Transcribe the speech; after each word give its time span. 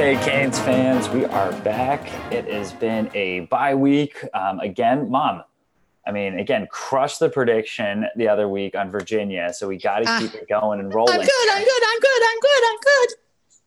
Okay, 0.00 0.16
Canes 0.24 0.58
fans, 0.60 1.10
we 1.10 1.26
are 1.26 1.52
back. 1.60 2.06
It 2.32 2.46
has 2.46 2.72
been 2.72 3.10
a 3.12 3.40
bye 3.40 3.74
week. 3.74 4.24
Um, 4.32 4.58
again, 4.60 5.10
mom, 5.10 5.42
I 6.06 6.10
mean, 6.10 6.38
again, 6.38 6.66
crushed 6.70 7.18
the 7.18 7.28
prediction 7.28 8.06
the 8.16 8.26
other 8.26 8.48
week 8.48 8.74
on 8.74 8.90
Virginia. 8.90 9.52
So 9.52 9.68
we 9.68 9.76
got 9.76 9.98
to 9.98 10.04
Ah. 10.08 10.18
keep 10.18 10.34
it 10.34 10.48
going 10.48 10.80
and 10.80 10.94
rolling. 10.94 11.12
I'm 11.12 11.20
good. 11.20 11.50
I'm 11.50 11.62
good. 11.62 11.82
I'm 11.84 12.00
good. 12.00 12.22
I'm 12.24 12.40
good. 12.40 12.64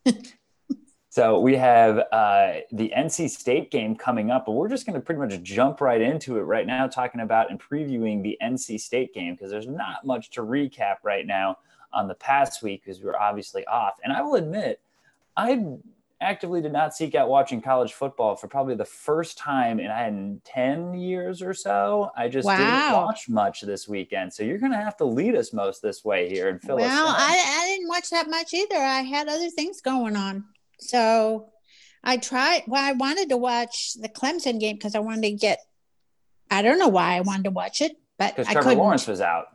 I'm 0.06 0.12
good. 0.22 0.32
So 1.10 1.38
we 1.38 1.54
have 1.54 1.98
uh, 2.10 2.54
the 2.72 2.92
NC 2.96 3.30
State 3.30 3.70
game 3.70 3.94
coming 3.94 4.32
up, 4.32 4.46
but 4.46 4.52
we're 4.54 4.68
just 4.68 4.86
going 4.86 4.94
to 4.94 5.00
pretty 5.00 5.20
much 5.20 5.40
jump 5.44 5.80
right 5.80 6.00
into 6.00 6.38
it 6.38 6.42
right 6.42 6.66
now, 6.66 6.88
talking 6.88 7.20
about 7.20 7.48
and 7.50 7.60
previewing 7.60 8.24
the 8.24 8.36
NC 8.42 8.80
State 8.80 9.14
game 9.14 9.34
because 9.34 9.52
there's 9.52 9.68
not 9.68 10.04
much 10.04 10.30
to 10.30 10.40
recap 10.40 10.96
right 11.04 11.28
now 11.28 11.58
on 11.92 12.08
the 12.08 12.14
past 12.16 12.64
week 12.64 12.82
because 12.84 12.98
we 12.98 13.06
were 13.06 13.22
obviously 13.22 13.64
off. 13.66 13.94
And 14.02 14.12
I 14.12 14.22
will 14.22 14.34
admit, 14.34 14.80
I 15.36 15.64
actively 16.20 16.60
did 16.60 16.72
not 16.72 16.94
seek 16.94 17.14
out 17.14 17.28
watching 17.28 17.60
college 17.60 17.92
football 17.92 18.36
for 18.36 18.48
probably 18.48 18.74
the 18.74 18.84
first 18.84 19.36
time 19.36 19.78
in 19.78 19.90
I 19.90 20.04
had 20.04 20.44
10 20.44 20.94
years 20.94 21.42
or 21.42 21.54
so. 21.54 22.10
I 22.16 22.28
just 22.28 22.48
didn't 22.48 22.92
watch 22.92 23.28
much 23.28 23.60
this 23.62 23.86
weekend. 23.88 24.32
So 24.32 24.42
you're 24.42 24.58
going 24.58 24.72
to 24.72 24.78
have 24.78 24.96
to 24.98 25.04
lead 25.04 25.34
us 25.34 25.52
most 25.52 25.82
this 25.82 26.04
way 26.04 26.28
here 26.28 26.48
and 26.48 26.60
fill 26.60 26.76
Well, 26.76 27.08
us 27.08 27.16
in. 27.16 27.20
I, 27.20 27.62
I 27.62 27.66
didn't 27.66 27.88
watch 27.88 28.10
that 28.10 28.30
much 28.30 28.54
either. 28.54 28.76
I 28.76 29.02
had 29.02 29.28
other 29.28 29.50
things 29.50 29.80
going 29.80 30.16
on. 30.16 30.44
So 30.80 31.50
I 32.02 32.16
tried. 32.16 32.62
Well, 32.66 32.82
I 32.82 32.92
wanted 32.92 33.28
to 33.30 33.36
watch 33.36 33.94
the 34.00 34.08
Clemson 34.08 34.60
game 34.60 34.76
because 34.76 34.94
I 34.94 35.00
wanted 35.00 35.22
to 35.22 35.32
get, 35.32 35.60
I 36.50 36.62
don't 36.62 36.78
know 36.78 36.88
why 36.88 37.16
I 37.16 37.20
wanted 37.20 37.44
to 37.44 37.50
watch 37.50 37.80
it, 37.80 37.92
but 38.18 38.36
because 38.36 38.48
I 38.48 38.52
Trevor 38.52 38.68
couldn't. 38.70 38.84
Lawrence 38.84 39.06
was 39.06 39.20
out. 39.20 39.46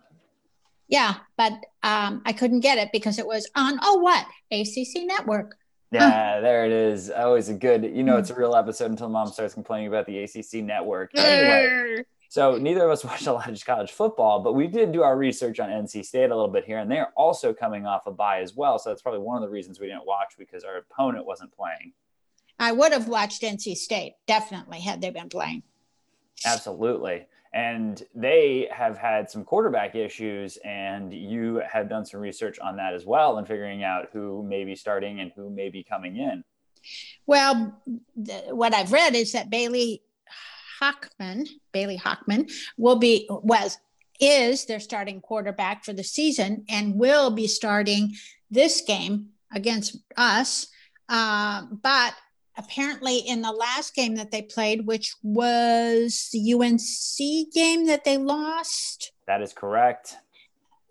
Yeah, 0.87 1.15
but 1.37 1.53
um, 1.83 2.23
I 2.25 2.33
couldn't 2.33 2.61
get 2.61 2.79
it 2.79 2.89
because 2.91 3.19
it 3.19 3.27
was 3.27 3.47
on, 3.55 3.79
oh, 3.83 3.99
what? 3.99 4.25
ACC 4.51 5.05
Network. 5.05 5.55
Yeah, 5.91 6.39
there 6.39 6.65
it 6.65 6.71
is. 6.71 7.09
Always 7.09 7.49
a 7.49 7.53
good, 7.53 7.83
you 7.83 8.03
know, 8.03 8.13
Hmm. 8.13 8.19
it's 8.19 8.29
a 8.29 8.35
real 8.35 8.55
episode 8.55 8.91
until 8.91 9.09
mom 9.09 9.27
starts 9.29 9.53
complaining 9.55 9.87
about 9.87 10.05
the 10.05 10.19
ACC 10.23 10.61
network. 10.61 11.11
Anyway, 11.17 12.03
so 12.29 12.57
neither 12.57 12.83
of 12.85 12.91
us 12.91 13.03
watched 13.05 13.25
a 13.25 13.33
lot 13.33 13.49
of 13.49 13.65
college 13.65 13.91
football, 13.91 14.39
but 14.41 14.53
we 14.53 14.67
did 14.67 14.91
do 14.91 15.01
our 15.01 15.17
research 15.17 15.59
on 15.59 15.69
NC 15.69 16.03
State 16.05 16.25
a 16.29 16.35
little 16.35 16.47
bit 16.47 16.63
here, 16.65 16.77
and 16.77 16.91
they're 16.91 17.11
also 17.15 17.53
coming 17.53 17.87
off 17.87 18.05
a 18.05 18.11
bye 18.11 18.41
as 18.41 18.55
well. 18.55 18.77
So 18.77 18.89
that's 18.89 19.01
probably 19.01 19.21
one 19.21 19.35
of 19.37 19.41
the 19.41 19.51
reasons 19.51 19.79
we 19.79 19.87
didn't 19.87 20.05
watch 20.05 20.35
because 20.37 20.63
our 20.63 20.77
opponent 20.77 21.25
wasn't 21.25 21.51
playing. 21.51 21.93
I 22.59 22.71
would 22.71 22.91
have 22.91 23.07
watched 23.07 23.41
NC 23.41 23.75
State, 23.75 24.15
definitely, 24.27 24.81
had 24.81 25.01
they 25.01 25.09
been 25.09 25.29
playing. 25.29 25.63
Absolutely. 26.45 27.25
And 27.51 28.01
they 28.13 28.69
have 28.71 28.97
had 28.97 29.29
some 29.29 29.43
quarterback 29.43 29.95
issues, 29.95 30.57
and 30.63 31.11
you 31.11 31.61
have 31.67 31.89
done 31.89 32.05
some 32.05 32.19
research 32.19 32.59
on 32.59 32.75
that 32.77 32.93
as 32.93 33.05
well 33.05 33.37
and 33.37 33.47
figuring 33.47 33.83
out 33.83 34.09
who 34.13 34.43
may 34.43 34.65
be 34.65 34.75
starting 34.75 35.19
and 35.19 35.31
who 35.35 35.49
may 35.49 35.69
be 35.69 35.83
coming 35.83 36.17
in. 36.17 36.43
Well, 37.25 37.81
the, 38.15 38.33
what 38.51 38.73
I've 38.73 38.91
read 38.91 39.15
is 39.15 39.31
that 39.31 39.49
Bailey 39.49 40.03
Hockman, 40.81 41.47
Bailey 41.71 41.97
Hockman, 41.97 42.51
will 42.77 42.97
be 42.97 43.27
was 43.29 43.77
is 44.19 44.65
their 44.65 44.79
starting 44.79 45.21
quarterback 45.21 45.85
for 45.85 45.93
the 45.93 46.03
season 46.03 46.65
and 46.69 46.95
will 46.95 47.31
be 47.31 47.47
starting 47.47 48.13
this 48.51 48.81
game 48.81 49.29
against 49.53 49.97
us. 50.17 50.67
Uh, 51.07 51.63
but 51.81 52.13
apparently, 52.59 53.17
in 53.17 53.41
the 53.41 53.51
last 53.51 53.95
game 53.95 54.15
that 54.15 54.29
they 54.31 54.43
played, 54.43 54.85
which 54.85 55.15
was 55.23 56.29
the 56.31 56.53
UNC 56.53 57.53
game 57.53 57.87
that 57.87 58.03
they 58.03 58.17
lost, 58.17 59.11
That 59.25 59.41
is 59.41 59.53
correct. 59.53 60.15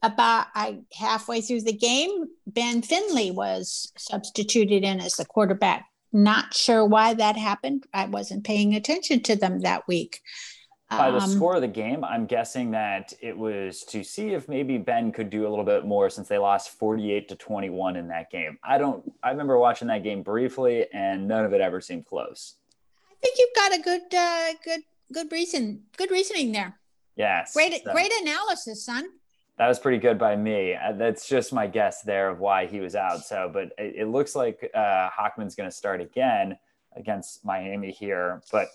about 0.03 0.47
I 0.55 0.81
halfway 0.93 1.41
through 1.41 1.63
the 1.63 1.73
game, 1.73 2.25
Ben 2.47 2.83
Finley 2.83 3.31
was 3.31 3.93
substituted 3.97 4.83
in 4.83 5.01
as 5.01 5.15
the 5.15 5.25
quarterback. 5.25 5.85
Not 6.13 6.55
sure 6.55 6.85
why 6.87 7.15
that 7.15 7.37
happened. 7.37 7.85
I 7.93 8.07
wasn't 8.07 8.45
paying 8.45 8.75
attention 8.75 9.23
to 9.25 9.37
them 9.37 9.61
that 9.61 9.87
week. 9.87 10.23
By 10.91 11.11
the 11.11 11.19
Um, 11.19 11.29
score 11.29 11.57
of 11.57 11.61
the 11.61 11.69
game, 11.69 12.03
I'm 12.03 12.25
guessing 12.25 12.71
that 12.71 13.13
it 13.21 13.37
was 13.37 13.85
to 13.85 14.03
see 14.03 14.31
if 14.31 14.49
maybe 14.49 14.79
Ben 14.79 15.13
could 15.13 15.29
do 15.29 15.47
a 15.47 15.51
little 15.51 15.65
bit 15.65 15.85
more 15.85 16.09
since 16.09 16.29
they 16.29 16.39
lost 16.39 16.71
48 16.71 17.29
to 17.29 17.37
21 17.37 17.97
in 17.97 18.09
that 18.09 18.31
game. 18.31 18.59
I 18.65 18.79
don't, 18.79 19.13
I 19.23 19.31
remember 19.31 19.59
watching 19.59 19.89
that 19.89 20.03
game 20.03 20.23
briefly 20.23 20.87
and 20.95 21.29
none 21.29 21.45
of 21.45 21.53
it 21.53 21.61
ever 21.61 21.83
seemed 21.83 22.07
close. 22.07 22.55
I 23.11 23.15
think 23.21 23.37
you've 23.39 23.55
got 23.55 23.75
a 23.79 23.83
good, 23.83 24.15
uh, 24.15 24.53
good, 24.65 24.81
good 25.13 25.31
reason, 25.31 25.83
good 25.99 26.11
reasoning 26.11 26.53
there. 26.53 26.79
Yes. 27.17 27.53
Great, 27.53 27.83
so 27.85 27.93
great 27.93 28.13
analysis, 28.23 28.83
son. 28.83 29.11
That 29.59 29.69
was 29.69 29.79
pretty 29.79 29.99
good 29.99 30.19
by 30.19 30.37
me. 30.37 30.75
Uh, 30.75 30.93
That's 30.93 31.29
just 31.29 31.53
my 31.53 31.67
guess 31.67 32.01
there 32.03 32.31
of 32.31 32.39
why 32.39 32.65
he 32.67 32.81
was 32.81 32.95
out. 32.95 33.25
So, 33.25 33.51
but 33.53 33.73
it, 33.77 33.95
it 33.97 34.07
looks 34.07 34.35
like 34.35 34.71
uh, 34.73 35.11
Hockman's 35.11 35.55
going 35.57 35.69
to 35.69 35.75
start 35.77 36.01
again 36.01 36.57
against 36.97 37.45
Miami 37.45 37.91
here. 37.91 38.41
But 38.53 38.69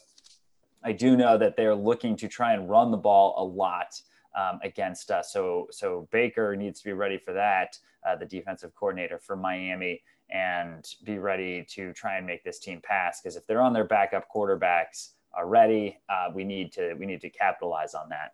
I 0.84 0.92
do 0.92 1.16
know 1.16 1.38
that 1.38 1.56
they're 1.56 1.76
looking 1.76 2.16
to 2.18 2.28
try 2.28 2.54
and 2.54 2.70
run 2.70 2.92
the 2.92 2.98
ball 2.98 3.36
a 3.38 3.44
lot 3.44 4.00
um, 4.36 4.60
against 4.64 5.12
us. 5.12 5.32
So, 5.32 5.68
so 5.72 6.08
Baker 6.12 6.56
needs 6.56 6.80
to 6.82 6.86
be 6.86 6.94
ready 6.94 7.18
for 7.18 7.34
that, 7.34 7.78
uh, 8.08 8.16
the 8.16 8.26
defensive 8.26 8.74
coordinator 8.76 9.20
for 9.20 9.36
Miami, 9.36 10.02
and 10.30 10.86
be 11.04 11.20
ready 11.20 11.66
to 11.70 11.94
try 11.94 12.18
and 12.18 12.26
make 12.26 12.44
this 12.44 12.60
team 12.60 12.82
pass. 12.84 13.22
Because 13.22 13.36
if 13.36 13.46
they're 13.48 13.62
on 13.62 13.74
their 13.74 13.84
backup 13.86 14.28
quarterbacks 14.34 15.12
already, 15.38 16.00
uh, 16.10 16.30
we 16.34 16.44
need 16.44 16.72
to 16.74 16.96
we 16.96 17.06
need 17.06 17.22
to 17.22 17.30
capitalize 17.30 17.94
on 17.94 18.10
that. 18.10 18.34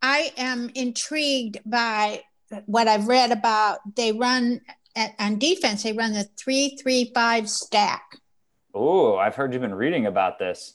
I 0.00 0.32
am 0.36 0.70
intrigued 0.74 1.58
by 1.66 2.22
what 2.66 2.88
I've 2.88 3.08
read 3.08 3.32
about. 3.32 3.80
They 3.96 4.12
run 4.12 4.60
at, 4.94 5.14
on 5.18 5.38
defense. 5.38 5.82
They 5.82 5.92
run 5.92 6.12
the 6.12 6.24
three-three-five 6.38 7.48
stack. 7.48 8.16
Oh, 8.74 9.16
I've 9.16 9.34
heard 9.34 9.52
you've 9.52 9.62
been 9.62 9.74
reading 9.74 10.06
about 10.06 10.38
this. 10.38 10.74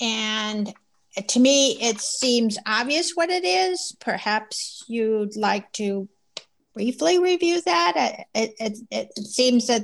And 0.00 0.72
to 1.28 1.40
me, 1.40 1.78
it 1.80 2.00
seems 2.00 2.58
obvious 2.66 3.12
what 3.14 3.30
it 3.30 3.44
is. 3.44 3.96
Perhaps 4.00 4.84
you'd 4.88 5.36
like 5.36 5.70
to 5.74 6.08
briefly 6.74 7.18
review 7.18 7.60
that. 7.62 8.26
It, 8.34 8.54
it, 8.58 8.78
it, 8.90 9.18
seems 9.18 9.68
that 9.68 9.82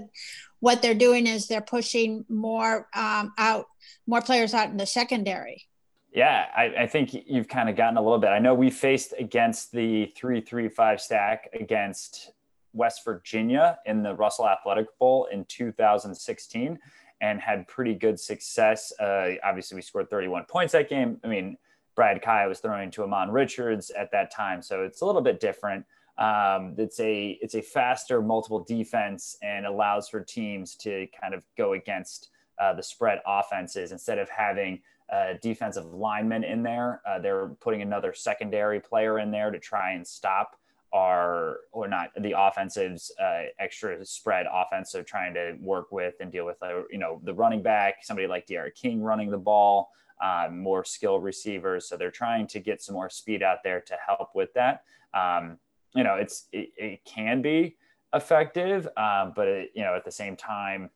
what 0.58 0.82
they're 0.82 0.94
doing 0.94 1.26
is 1.26 1.46
they're 1.46 1.60
pushing 1.60 2.24
more 2.28 2.88
um, 2.94 3.32
out, 3.38 3.66
more 4.06 4.20
players 4.20 4.54
out 4.54 4.70
in 4.70 4.76
the 4.76 4.86
secondary. 4.86 5.66
Yeah, 6.12 6.46
I, 6.56 6.82
I 6.82 6.86
think 6.88 7.14
you've 7.14 7.46
kind 7.46 7.68
of 7.68 7.76
gotten 7.76 7.96
a 7.96 8.02
little 8.02 8.18
bit. 8.18 8.28
I 8.28 8.40
know 8.40 8.54
we 8.54 8.70
faced 8.70 9.14
against 9.16 9.70
the 9.70 10.12
three 10.16 10.40
three 10.40 10.68
five 10.68 11.00
stack 11.00 11.48
against 11.52 12.32
West 12.72 13.02
Virginia 13.04 13.78
in 13.86 14.02
the 14.02 14.14
Russell 14.14 14.48
Athletic 14.48 14.86
Bowl 14.98 15.28
in 15.30 15.44
2016 15.44 16.78
and 17.20 17.40
had 17.40 17.66
pretty 17.68 17.94
good 17.94 18.18
success. 18.18 18.92
Uh, 18.98 19.32
obviously, 19.44 19.74
we 19.74 19.82
scored 19.82 20.10
31 20.10 20.44
points 20.48 20.72
that 20.72 20.88
game. 20.88 21.20
I 21.24 21.28
mean, 21.28 21.56
Brad 21.94 22.22
Kaaya 22.22 22.48
was 22.48 22.60
throwing 22.60 22.90
to 22.92 23.02
Ahmmon 23.02 23.32
Richards 23.32 23.90
at 23.90 24.10
that 24.12 24.30
time, 24.30 24.62
so 24.62 24.82
it's 24.84 25.00
a 25.00 25.06
little 25.06 25.20
bit 25.20 25.40
different. 25.40 25.84
Um, 26.18 26.74
it's 26.76 27.00
a 27.00 27.38
it's 27.40 27.54
a 27.54 27.62
faster 27.62 28.20
multiple 28.20 28.62
defense 28.62 29.36
and 29.42 29.66
allows 29.66 30.08
for 30.08 30.20
teams 30.20 30.76
to 30.76 31.06
kind 31.18 31.34
of 31.34 31.42
go 31.56 31.72
against 31.72 32.30
uh, 32.60 32.74
the 32.74 32.82
spread 32.82 33.20
offenses 33.26 33.92
instead 33.92 34.18
of 34.18 34.28
having 34.28 34.80
uh, 35.10 35.34
defensive 35.40 35.86
linemen 35.86 36.44
in 36.44 36.62
there. 36.62 37.00
Uh, 37.08 37.18
they're 37.18 37.48
putting 37.60 37.82
another 37.82 38.12
secondary 38.12 38.80
player 38.80 39.18
in 39.18 39.30
there 39.30 39.50
to 39.50 39.58
try 39.58 39.92
and 39.92 40.06
stop 40.06 40.59
our 40.92 41.58
or 41.72 41.86
not 41.88 42.10
the 42.20 42.34
offensive's 42.36 43.12
uh, 43.22 43.42
extra 43.58 44.04
spread 44.04 44.46
offense. 44.52 44.90
So 44.90 45.02
trying 45.02 45.34
to 45.34 45.56
work 45.60 45.92
with 45.92 46.14
and 46.20 46.32
deal 46.32 46.46
with 46.46 46.62
uh, 46.62 46.82
you 46.90 46.98
know 46.98 47.20
the 47.24 47.34
running 47.34 47.62
back, 47.62 48.04
somebody 48.04 48.26
like 48.26 48.46
D'Eriq 48.46 48.74
King 48.74 49.02
running 49.02 49.30
the 49.30 49.38
ball, 49.38 49.90
um, 50.22 50.58
more 50.58 50.84
skill 50.84 51.20
receivers. 51.20 51.88
So 51.88 51.96
they're 51.96 52.10
trying 52.10 52.46
to 52.48 52.60
get 52.60 52.82
some 52.82 52.94
more 52.94 53.10
speed 53.10 53.42
out 53.42 53.58
there 53.62 53.80
to 53.80 53.96
help 54.04 54.30
with 54.34 54.52
that. 54.54 54.82
Um, 55.14 55.58
you 55.94 56.04
know, 56.04 56.16
it's 56.16 56.48
it, 56.52 56.70
it 56.76 57.04
can 57.04 57.42
be 57.42 57.76
effective, 58.14 58.88
um, 58.96 59.32
but 59.34 59.48
it, 59.48 59.70
you 59.74 59.82
know 59.82 59.94
at 59.94 60.04
the 60.04 60.12
same 60.12 60.36
time 60.36 60.90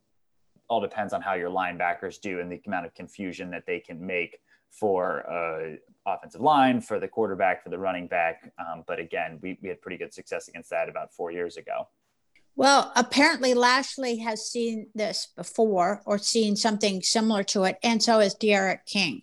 all 0.69 0.81
depends 0.81 1.12
on 1.12 1.20
how 1.20 1.34
your 1.34 1.50
linebackers 1.50 2.20
do 2.20 2.40
and 2.40 2.50
the 2.50 2.61
amount 2.66 2.87
of 2.87 2.94
confusion 2.94 3.50
that 3.50 3.64
they 3.66 3.81
can 3.81 4.05
make 4.05 4.38
for 4.70 5.28
uh, 5.31 5.76
offensive 6.06 6.40
line, 6.40 6.81
for 6.81 6.99
the 6.99 7.08
quarterback, 7.08 7.62
for 7.62 7.70
the 7.70 7.78
running 7.78 8.06
back. 8.06 8.52
Um, 8.58 8.84
but 8.87 8.99
again, 8.99 9.38
we, 9.40 9.58
we 9.62 9.69
had 9.69 9.81
pretty 9.81 9.96
good 9.96 10.12
success 10.12 10.49
against 10.49 10.70
that 10.70 10.88
about 10.88 11.12
four 11.12 11.31
years 11.31 11.56
ago. 11.56 11.88
Well, 12.56 12.93
apparently 12.94 13.52
Lashlee 13.55 14.19
has 14.19 14.49
seen 14.49 14.87
this 14.94 15.28
before 15.37 16.02
or 16.06 16.19
seen 16.19 16.55
something 16.56 17.02
similar 17.02 17.43
to 17.44 17.64
it, 17.64 17.78
and 17.82 18.02
so 18.02 18.20
has 18.20 18.34
D'Eriq 18.34 18.84
King. 18.87 19.22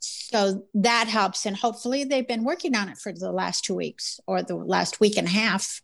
So 0.00 0.66
that 0.74 1.08
helps, 1.08 1.46
and 1.46 1.56
hopefully 1.56 2.04
they've 2.04 2.26
been 2.26 2.44
working 2.44 2.74
on 2.74 2.88
it 2.88 2.98
for 2.98 3.12
the 3.12 3.32
last 3.32 3.64
two 3.64 3.74
weeks 3.74 4.18
or 4.26 4.42
the 4.42 4.56
last 4.56 5.00
week 5.00 5.16
and 5.16 5.26
a 5.26 5.30
half. 5.30 5.82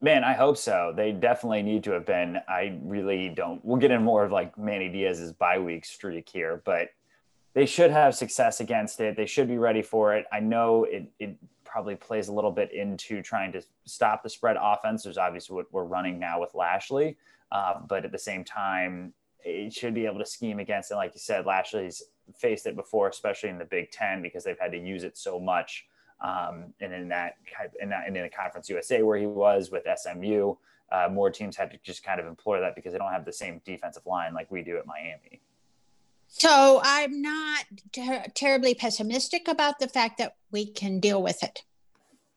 Man, 0.00 0.22
I 0.22 0.32
hope 0.34 0.56
so. 0.56 0.92
They 0.96 1.10
definitely 1.10 1.62
need 1.62 1.82
to 1.84 1.90
have 1.92 2.06
been. 2.06 2.38
I 2.48 2.78
really 2.82 3.28
don't. 3.30 3.64
We'll 3.64 3.78
get 3.78 3.90
in 3.90 4.02
more 4.04 4.24
of 4.24 4.30
like 4.30 4.56
Manny 4.56 4.88
Diaz's 4.88 5.32
bye 5.32 5.58
week 5.58 5.84
streak 5.84 6.28
here, 6.28 6.62
but 6.64 6.90
they 7.54 7.66
should 7.66 7.90
have 7.90 8.14
success 8.14 8.60
against 8.60 9.00
it. 9.00 9.16
They 9.16 9.26
should 9.26 9.48
be 9.48 9.58
ready 9.58 9.82
for 9.82 10.14
it. 10.14 10.26
I 10.32 10.38
know 10.38 10.84
it, 10.84 11.10
it 11.18 11.36
probably 11.64 11.96
plays 11.96 12.28
a 12.28 12.32
little 12.32 12.52
bit 12.52 12.72
into 12.72 13.22
trying 13.22 13.50
to 13.52 13.62
stop 13.86 14.22
the 14.22 14.30
spread 14.30 14.56
offense. 14.60 15.02
There's 15.02 15.18
obviously 15.18 15.56
what 15.56 15.72
we're 15.72 15.84
running 15.84 16.20
now 16.20 16.40
with 16.40 16.54
Lashlee, 16.54 17.16
Uh, 17.50 17.80
but 17.88 18.04
at 18.04 18.12
the 18.12 18.18
same 18.18 18.44
time, 18.44 19.12
it 19.44 19.72
should 19.72 19.94
be 19.94 20.06
able 20.06 20.18
to 20.18 20.26
scheme 20.26 20.60
against 20.60 20.92
it. 20.92 20.96
Like 20.96 21.12
you 21.14 21.20
said, 21.20 21.44
Lashlee's 21.44 22.02
faced 22.36 22.66
it 22.66 22.76
before, 22.76 23.08
especially 23.08 23.48
in 23.48 23.58
the 23.58 23.64
Big 23.64 23.90
Ten, 23.90 24.22
because 24.22 24.44
they've 24.44 24.58
had 24.60 24.72
to 24.72 24.78
use 24.78 25.02
it 25.02 25.18
so 25.18 25.40
much. 25.40 25.86
Um, 26.20 26.74
and 26.80 26.92
in 26.92 27.08
that, 27.08 27.36
in 27.80 27.88
that, 27.90 28.08
in 28.08 28.14
the 28.14 28.28
Conference 28.28 28.68
USA 28.68 29.02
where 29.02 29.18
he 29.18 29.26
was 29.26 29.70
with 29.70 29.84
SMU, 29.96 30.54
uh, 30.90 31.08
more 31.10 31.30
teams 31.30 31.56
had 31.56 31.70
to 31.70 31.78
just 31.82 32.02
kind 32.02 32.18
of 32.18 32.26
employ 32.26 32.60
that 32.60 32.74
because 32.74 32.92
they 32.92 32.98
don't 32.98 33.12
have 33.12 33.24
the 33.24 33.32
same 33.32 33.60
defensive 33.64 34.06
line 34.06 34.34
like 34.34 34.50
we 34.50 34.62
do 34.62 34.78
at 34.78 34.86
Miami. 34.86 35.40
So 36.28 36.80
I'm 36.82 37.22
not 37.22 37.64
ter- 37.92 38.24
terribly 38.34 38.74
pessimistic 38.74 39.48
about 39.48 39.78
the 39.78 39.88
fact 39.88 40.18
that 40.18 40.36
we 40.50 40.66
can 40.66 41.00
deal 41.00 41.22
with 41.22 41.42
it. 41.42 41.62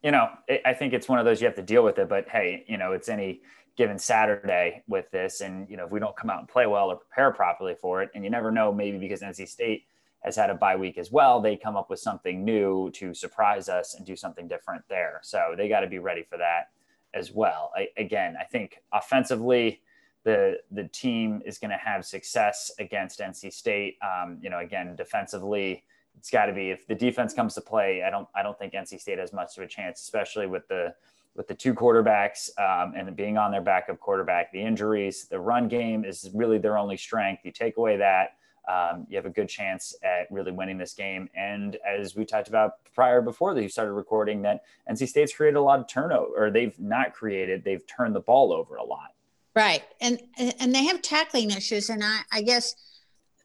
You 0.02 0.10
know, 0.10 0.30
it, 0.48 0.62
I 0.64 0.74
think 0.74 0.92
it's 0.92 1.08
one 1.08 1.18
of 1.18 1.24
those 1.24 1.40
you 1.40 1.46
have 1.46 1.56
to 1.56 1.62
deal 1.62 1.84
with 1.84 1.98
it, 1.98 2.08
but 2.08 2.28
hey, 2.28 2.64
you 2.66 2.78
know, 2.78 2.92
it's 2.92 3.08
any 3.08 3.42
given 3.76 3.98
Saturday 3.98 4.82
with 4.88 5.10
this. 5.10 5.40
And, 5.40 5.68
you 5.68 5.76
know, 5.76 5.86
if 5.86 5.90
we 5.90 6.00
don't 6.00 6.16
come 6.16 6.30
out 6.30 6.40
and 6.40 6.48
play 6.48 6.66
well 6.66 6.88
or 6.88 6.96
prepare 6.96 7.32
properly 7.32 7.74
for 7.74 8.02
it, 8.02 8.10
and 8.14 8.24
you 8.24 8.30
never 8.30 8.50
know, 8.50 8.72
maybe 8.72 8.98
because 8.98 9.20
NC 9.20 9.48
State 9.48 9.84
has 10.24 10.36
had 10.36 10.50
a 10.50 10.54
bye 10.54 10.76
week 10.76 10.98
as 10.98 11.10
well, 11.10 11.40
they 11.40 11.56
come 11.56 11.76
up 11.76 11.90
with 11.90 11.98
something 11.98 12.44
new 12.44 12.90
to 12.92 13.12
surprise 13.12 13.68
us 13.68 13.94
and 13.94 14.06
do 14.06 14.14
something 14.16 14.46
different 14.46 14.82
there. 14.88 15.20
So 15.22 15.54
they 15.56 15.68
got 15.68 15.80
to 15.80 15.88
be 15.88 15.98
ready 15.98 16.22
for 16.22 16.38
that 16.38 16.70
as 17.12 17.32
well. 17.32 17.72
I, 17.76 17.88
again, 17.96 18.36
I 18.40 18.44
think 18.44 18.82
offensively, 18.92 19.82
the 20.24 20.58
the 20.70 20.84
team 20.84 21.42
is 21.44 21.58
going 21.58 21.72
to 21.72 21.76
have 21.76 22.04
success 22.04 22.70
against 22.78 23.18
NC 23.18 23.52
State. 23.52 23.98
Um, 24.02 24.38
you 24.40 24.50
know, 24.50 24.60
again, 24.60 24.94
defensively, 24.94 25.84
it's 26.16 26.30
got 26.30 26.46
to 26.46 26.52
be 26.52 26.70
if 26.70 26.86
the 26.86 26.94
defense 26.94 27.34
comes 27.34 27.54
to 27.54 27.60
play. 27.60 28.04
I 28.04 28.10
don't 28.10 28.28
I 28.34 28.42
don't 28.42 28.58
think 28.58 28.72
NC 28.72 29.00
State 29.00 29.18
has 29.18 29.32
much 29.32 29.56
of 29.58 29.64
a 29.64 29.66
chance, 29.66 30.00
especially 30.00 30.46
with 30.46 30.68
the 30.68 30.94
with 31.34 31.48
the 31.48 31.54
two 31.54 31.74
quarterbacks 31.74 32.50
um, 32.58 32.92
and 32.94 33.16
being 33.16 33.38
on 33.38 33.50
their 33.50 33.62
backup 33.62 33.98
quarterback, 33.98 34.52
the 34.52 34.60
injuries, 34.60 35.26
the 35.28 35.40
run 35.40 35.66
game 35.66 36.04
is 36.04 36.30
really 36.34 36.58
their 36.58 36.76
only 36.76 36.96
strength. 36.96 37.42
You 37.44 37.50
take 37.50 37.78
away 37.78 37.96
that, 37.96 38.36
um, 38.68 39.06
you 39.08 39.16
have 39.16 39.26
a 39.26 39.30
good 39.30 39.48
chance 39.48 39.94
at 40.02 40.30
really 40.30 40.52
winning 40.52 40.78
this 40.78 40.94
game. 40.94 41.28
And 41.34 41.76
as 41.86 42.14
we 42.14 42.24
talked 42.24 42.48
about 42.48 42.84
prior 42.94 43.20
before 43.20 43.54
that 43.54 43.62
you 43.62 43.68
started 43.68 43.92
recording, 43.92 44.42
that 44.42 44.62
NC 44.90 45.08
State's 45.08 45.34
created 45.34 45.56
a 45.56 45.60
lot 45.60 45.80
of 45.80 45.88
turnover, 45.88 46.32
or 46.36 46.50
they've 46.50 46.78
not 46.78 47.12
created, 47.12 47.64
they've 47.64 47.86
turned 47.86 48.14
the 48.14 48.20
ball 48.20 48.52
over 48.52 48.76
a 48.76 48.84
lot. 48.84 49.14
Right, 49.54 49.82
and 50.00 50.18
and 50.38 50.74
they 50.74 50.84
have 50.84 51.02
tackling 51.02 51.50
issues, 51.50 51.90
and 51.90 52.02
I, 52.02 52.20
I 52.32 52.40
guess 52.40 52.74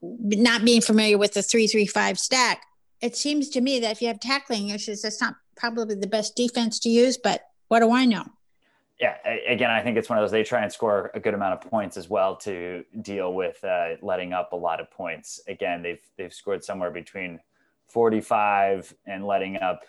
not 0.02 0.64
being 0.64 0.80
familiar 0.80 1.18
with 1.18 1.34
the 1.34 1.42
three 1.42 1.68
three 1.68 1.86
five 1.86 2.18
stack, 2.18 2.62
it 3.02 3.18
seems 3.18 3.50
to 3.50 3.62
me 3.62 3.80
that 3.80 3.92
if 3.92 4.02
you 4.02 4.08
have 4.08 4.20
tackling 4.20 4.70
issues, 4.70 5.02
that's 5.02 5.20
not 5.20 5.36
probably 5.58 5.96
the 5.96 6.08
best 6.08 6.36
defense 6.36 6.80
to 6.80 6.90
use, 6.90 7.18
but 7.18 7.42
what 7.68 7.82
do 7.82 7.92
I 7.92 8.06
know? 8.06 8.24
Yeah, 9.00 9.16
again, 9.48 9.70
I 9.70 9.84
think 9.84 9.96
it's 9.96 10.10
one 10.10 10.18
of 10.18 10.24
those 10.24 10.32
they 10.32 10.44
try 10.44 10.64
and 10.64 10.72
score 10.72 11.12
a 11.14 11.20
good 11.20 11.36
amount 11.36 11.54
of 11.54 11.70
points 11.70 11.98
as 11.98 12.10
well 12.10 12.36
to 12.38 12.84
deal 13.02 13.34
with 13.34 13.64
uh, 13.64 13.90
letting 14.02 14.34
up 14.34 14.54
a 14.54 14.56
lot 14.56 14.80
of 14.80 14.90
points. 14.90 15.40
Again, 15.48 15.84
they've 15.84 16.02
they've 16.18 16.34
scored 16.34 16.64
somewhere 16.64 16.90
between 16.90 17.40
45 17.90 18.96
and 19.06 19.26
letting 19.26 19.58
up 19.58 19.86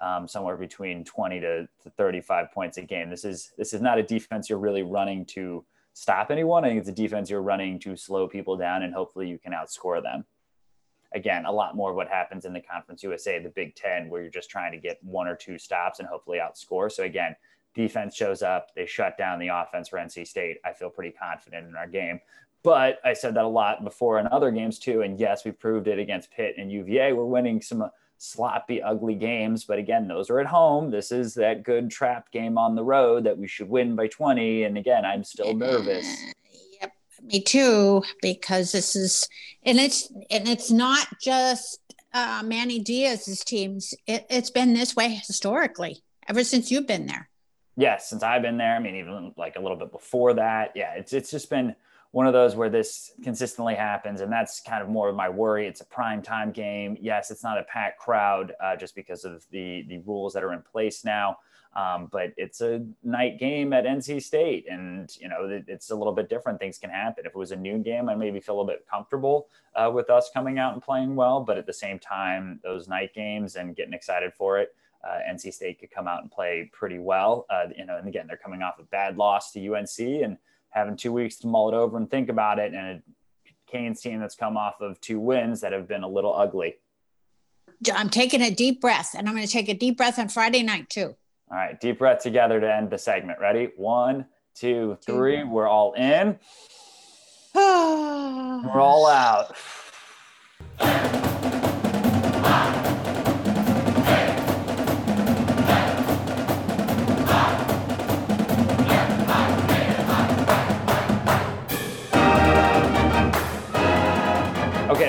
um, 0.00 0.26
somewhere 0.26 0.56
between 0.56 1.04
20 1.04 1.40
to, 1.40 1.68
to 1.82 1.90
35 1.90 2.50
points 2.50 2.78
a 2.78 2.82
game. 2.82 3.10
This 3.10 3.26
is 3.26 3.52
this 3.58 3.74
is 3.74 3.82
not 3.82 3.98
a 3.98 4.02
defense 4.02 4.48
you're 4.48 4.58
really 4.58 4.82
running 4.82 5.26
to 5.26 5.62
stop 5.92 6.30
anyone. 6.30 6.64
I 6.64 6.68
think 6.68 6.80
it's 6.80 6.88
a 6.88 6.92
defense 6.92 7.28
you're 7.28 7.42
running 7.42 7.78
to 7.80 7.94
slow 7.94 8.26
people 8.26 8.56
down 8.56 8.82
and 8.84 8.94
hopefully 8.94 9.28
you 9.28 9.38
can 9.38 9.52
outscore 9.52 10.02
them 10.02 10.24
again, 11.12 11.44
a 11.44 11.52
lot 11.52 11.76
more 11.76 11.90
of 11.90 11.96
what 11.96 12.08
happens 12.08 12.44
in 12.44 12.52
the 12.52 12.60
Conference 12.60 13.02
USA, 13.02 13.38
the 13.38 13.48
Big 13.48 13.74
Ten, 13.74 14.08
where 14.08 14.22
you're 14.22 14.30
just 14.30 14.50
trying 14.50 14.72
to 14.72 14.78
get 14.78 14.98
one 15.02 15.26
or 15.26 15.34
two 15.34 15.58
stops 15.58 15.98
and 15.98 16.08
hopefully 16.08 16.38
outscore. 16.38 16.90
So 16.90 17.04
again, 17.04 17.34
defense 17.74 18.14
shows 18.14 18.42
up, 18.42 18.74
they 18.74 18.86
shut 18.86 19.16
down 19.16 19.38
the 19.38 19.48
offense 19.48 19.88
for 19.88 19.98
NC 19.98 20.26
State. 20.26 20.58
I 20.64 20.72
feel 20.72 20.90
pretty 20.90 21.12
confident 21.12 21.68
in 21.68 21.76
our 21.76 21.86
game. 21.86 22.20
But 22.62 22.98
I 23.04 23.14
said 23.14 23.34
that 23.34 23.44
a 23.44 23.48
lot 23.48 23.84
before 23.84 24.18
in 24.18 24.26
other 24.26 24.50
games 24.50 24.78
too. 24.78 25.02
And 25.02 25.18
yes, 25.18 25.44
we 25.44 25.52
proved 25.52 25.88
it 25.88 25.98
against 25.98 26.30
Pitt 26.30 26.56
and 26.58 26.70
UVA. 26.70 27.12
We're 27.12 27.24
winning 27.24 27.62
some 27.62 27.88
sloppy, 28.18 28.82
ugly 28.82 29.14
games. 29.14 29.64
But 29.64 29.78
again, 29.78 30.06
those 30.06 30.28
are 30.28 30.40
at 30.40 30.46
home. 30.46 30.90
This 30.90 31.10
is 31.10 31.34
that 31.34 31.62
good 31.62 31.90
trap 31.90 32.30
game 32.30 32.58
on 32.58 32.74
the 32.74 32.84
road 32.84 33.24
that 33.24 33.38
we 33.38 33.48
should 33.48 33.68
win 33.68 33.96
by 33.96 34.08
20. 34.08 34.64
And 34.64 34.76
again, 34.76 35.04
I'm 35.04 35.24
still 35.24 35.54
nervous 35.54 36.06
Yep, 36.80 36.92
me 37.22 37.40
too 37.40 38.02
because 38.20 38.72
this 38.72 38.94
is 38.94 39.26
and 39.64 39.78
it's 39.78 40.10
and 40.30 40.48
it's 40.48 40.70
not 40.70 41.06
just 41.22 41.80
uh, 42.12 42.42
Manny 42.44 42.78
Diaz's 42.78 43.42
teams. 43.42 43.94
It, 44.06 44.26
it's 44.28 44.50
been 44.50 44.74
this 44.74 44.94
way 44.94 45.08
historically 45.08 46.02
ever 46.28 46.44
since 46.44 46.70
you've 46.70 46.86
been 46.86 47.06
there. 47.06 47.29
Yes, 47.76 48.10
since 48.10 48.22
I've 48.22 48.42
been 48.42 48.58
there. 48.58 48.74
I 48.74 48.78
mean, 48.78 48.96
even 48.96 49.32
like 49.36 49.56
a 49.56 49.60
little 49.60 49.76
bit 49.76 49.92
before 49.92 50.34
that. 50.34 50.72
Yeah, 50.74 50.94
it's 50.94 51.12
it's 51.12 51.30
just 51.30 51.50
been 51.50 51.74
one 52.12 52.26
of 52.26 52.32
those 52.32 52.56
where 52.56 52.68
this 52.68 53.12
consistently 53.22 53.74
happens, 53.74 54.20
and 54.20 54.32
that's 54.32 54.60
kind 54.60 54.82
of 54.82 54.88
more 54.88 55.08
of 55.08 55.14
my 55.14 55.28
worry. 55.28 55.66
It's 55.66 55.80
a 55.80 55.86
prime 55.86 56.22
time 56.22 56.50
game. 56.50 56.96
Yes, 57.00 57.30
it's 57.30 57.44
not 57.44 57.58
a 57.58 57.62
packed 57.64 57.98
crowd 58.00 58.52
uh, 58.62 58.76
just 58.76 58.94
because 58.94 59.24
of 59.24 59.44
the 59.50 59.84
the 59.88 59.98
rules 59.98 60.32
that 60.34 60.42
are 60.42 60.52
in 60.52 60.62
place 60.62 61.04
now. 61.04 61.38
Um, 61.76 62.08
but 62.10 62.32
it's 62.36 62.60
a 62.62 62.84
night 63.04 63.38
game 63.38 63.72
at 63.72 63.84
NC 63.84 64.20
State, 64.22 64.66
and 64.68 65.08
you 65.20 65.28
know 65.28 65.46
it, 65.46 65.66
it's 65.68 65.90
a 65.90 65.94
little 65.94 66.12
bit 66.12 66.28
different. 66.28 66.58
Things 66.58 66.78
can 66.78 66.90
happen. 66.90 67.24
If 67.26 67.32
it 67.32 67.38
was 67.38 67.52
a 67.52 67.56
noon 67.56 67.82
game, 67.82 68.08
I 68.08 68.16
maybe 68.16 68.40
feel 68.40 68.60
a 68.60 68.66
bit 68.66 68.84
comfortable 68.90 69.48
uh, 69.76 69.90
with 69.94 70.10
us 70.10 70.30
coming 70.34 70.58
out 70.58 70.72
and 70.72 70.82
playing 70.82 71.14
well. 71.14 71.40
But 71.40 71.58
at 71.58 71.66
the 71.66 71.72
same 71.72 72.00
time, 72.00 72.58
those 72.64 72.88
night 72.88 73.14
games 73.14 73.54
and 73.54 73.76
getting 73.76 73.94
excited 73.94 74.34
for 74.34 74.58
it, 74.58 74.74
uh, 75.08 75.18
NC 75.30 75.52
State 75.54 75.80
could 75.80 75.90
come 75.90 76.06
out 76.06 76.22
and 76.22 76.30
play 76.30 76.70
pretty 76.72 76.98
well. 76.98 77.46
Uh, 77.50 77.64
you 77.76 77.84
know, 77.86 77.96
and 77.96 78.06
again, 78.08 78.26
they're 78.26 78.36
coming 78.36 78.62
off 78.62 78.78
a 78.78 78.82
bad 78.84 79.16
loss 79.16 79.52
to 79.52 79.74
UNC 79.74 79.98
and 79.98 80.36
having 80.70 80.96
two 80.96 81.12
weeks 81.12 81.36
to 81.36 81.46
mull 81.46 81.68
it 81.68 81.74
over 81.74 81.96
and 81.96 82.10
think 82.10 82.28
about 82.28 82.58
it. 82.58 82.74
And 82.74 82.76
a 82.98 83.02
Canes 83.70 84.00
team 84.00 84.20
that's 84.20 84.34
come 84.34 84.56
off 84.56 84.80
of 84.80 85.00
two 85.00 85.18
wins 85.20 85.60
that 85.62 85.72
have 85.72 85.88
been 85.88 86.02
a 86.02 86.08
little 86.08 86.34
ugly. 86.34 86.76
I'm 87.94 88.10
taking 88.10 88.42
a 88.42 88.50
deep 88.50 88.80
breath, 88.80 89.14
and 89.16 89.26
I'm 89.26 89.34
going 89.34 89.46
to 89.46 89.52
take 89.52 89.70
a 89.70 89.74
deep 89.74 89.96
breath 89.96 90.18
on 90.18 90.28
Friday 90.28 90.62
night 90.62 90.90
too. 90.90 91.16
All 91.50 91.56
right, 91.56 91.80
deep 91.80 91.98
breath 91.98 92.22
together 92.22 92.60
to 92.60 92.74
end 92.74 92.90
the 92.90 92.98
segment. 92.98 93.40
Ready? 93.40 93.70
One, 93.76 94.26
two, 94.54 94.98
three. 95.04 95.42
We're 95.44 95.66
all 95.66 95.94
in. 95.94 96.38
We're 97.54 98.80
all 98.80 99.06
out. 99.06 99.56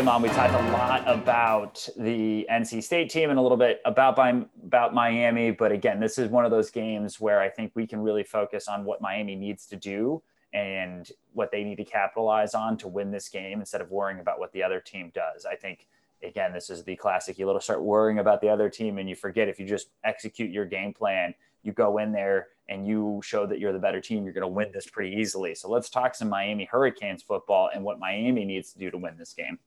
Okay, 0.01 0.07
Mom, 0.07 0.23
we 0.23 0.29
talked 0.29 0.55
a 0.55 0.71
lot 0.71 1.03
about 1.07 1.87
the 1.95 2.47
NC 2.49 2.81
State 2.81 3.11
team 3.11 3.29
and 3.29 3.37
a 3.37 3.41
little 3.41 3.55
bit 3.55 3.81
about 3.85 4.17
about 4.17 4.95
Miami, 4.95 5.51
but 5.51 5.71
again, 5.71 5.99
this 5.99 6.17
is 6.17 6.27
one 6.27 6.43
of 6.43 6.49
those 6.49 6.71
games 6.71 7.21
where 7.21 7.39
I 7.39 7.49
think 7.49 7.71
we 7.75 7.85
can 7.85 7.99
really 7.99 8.23
focus 8.23 8.67
on 8.67 8.83
what 8.83 8.99
Miami 8.99 9.35
needs 9.35 9.67
to 9.67 9.75
do 9.75 10.23
and 10.55 11.07
what 11.33 11.51
they 11.51 11.63
need 11.63 11.75
to 11.75 11.85
capitalize 11.85 12.55
on 12.55 12.77
to 12.77 12.87
win 12.87 13.11
this 13.11 13.29
game 13.29 13.59
instead 13.59 13.79
of 13.79 13.91
worrying 13.91 14.19
about 14.19 14.39
what 14.39 14.51
the 14.53 14.63
other 14.63 14.79
team 14.79 15.11
does. 15.13 15.45
I 15.45 15.55
think 15.55 15.85
again, 16.23 16.51
this 16.51 16.71
is 16.71 16.83
the 16.83 16.95
classic. 16.95 17.37
You 17.37 17.45
little 17.45 17.61
start 17.61 17.83
worrying 17.83 18.17
about 18.17 18.41
the 18.41 18.49
other 18.49 18.71
team 18.71 18.97
and 18.97 19.07
you 19.07 19.15
forget 19.15 19.49
if 19.49 19.59
you 19.59 19.67
just 19.67 19.89
execute 20.03 20.49
your 20.49 20.65
game 20.65 20.95
plan, 20.95 21.35
you 21.61 21.73
go 21.73 21.99
in 21.99 22.11
there 22.11 22.47
and 22.69 22.87
you 22.87 23.21
show 23.23 23.45
that 23.45 23.59
you're 23.59 23.71
the 23.71 23.77
better 23.77 24.01
team, 24.01 24.23
you're 24.23 24.33
going 24.33 24.41
to 24.41 24.47
win 24.47 24.71
this 24.73 24.87
pretty 24.87 25.15
easily. 25.15 25.53
So 25.53 25.69
let's 25.69 25.91
talk 25.91 26.15
some 26.15 26.27
Miami 26.27 26.65
Hurricanes 26.65 27.21
football 27.21 27.69
and 27.71 27.83
what 27.83 27.99
Miami 27.99 28.45
needs 28.45 28.73
to 28.73 28.79
do 28.79 28.89
to 28.89 28.97
win 28.97 29.15
this 29.15 29.35
game. 29.35 29.59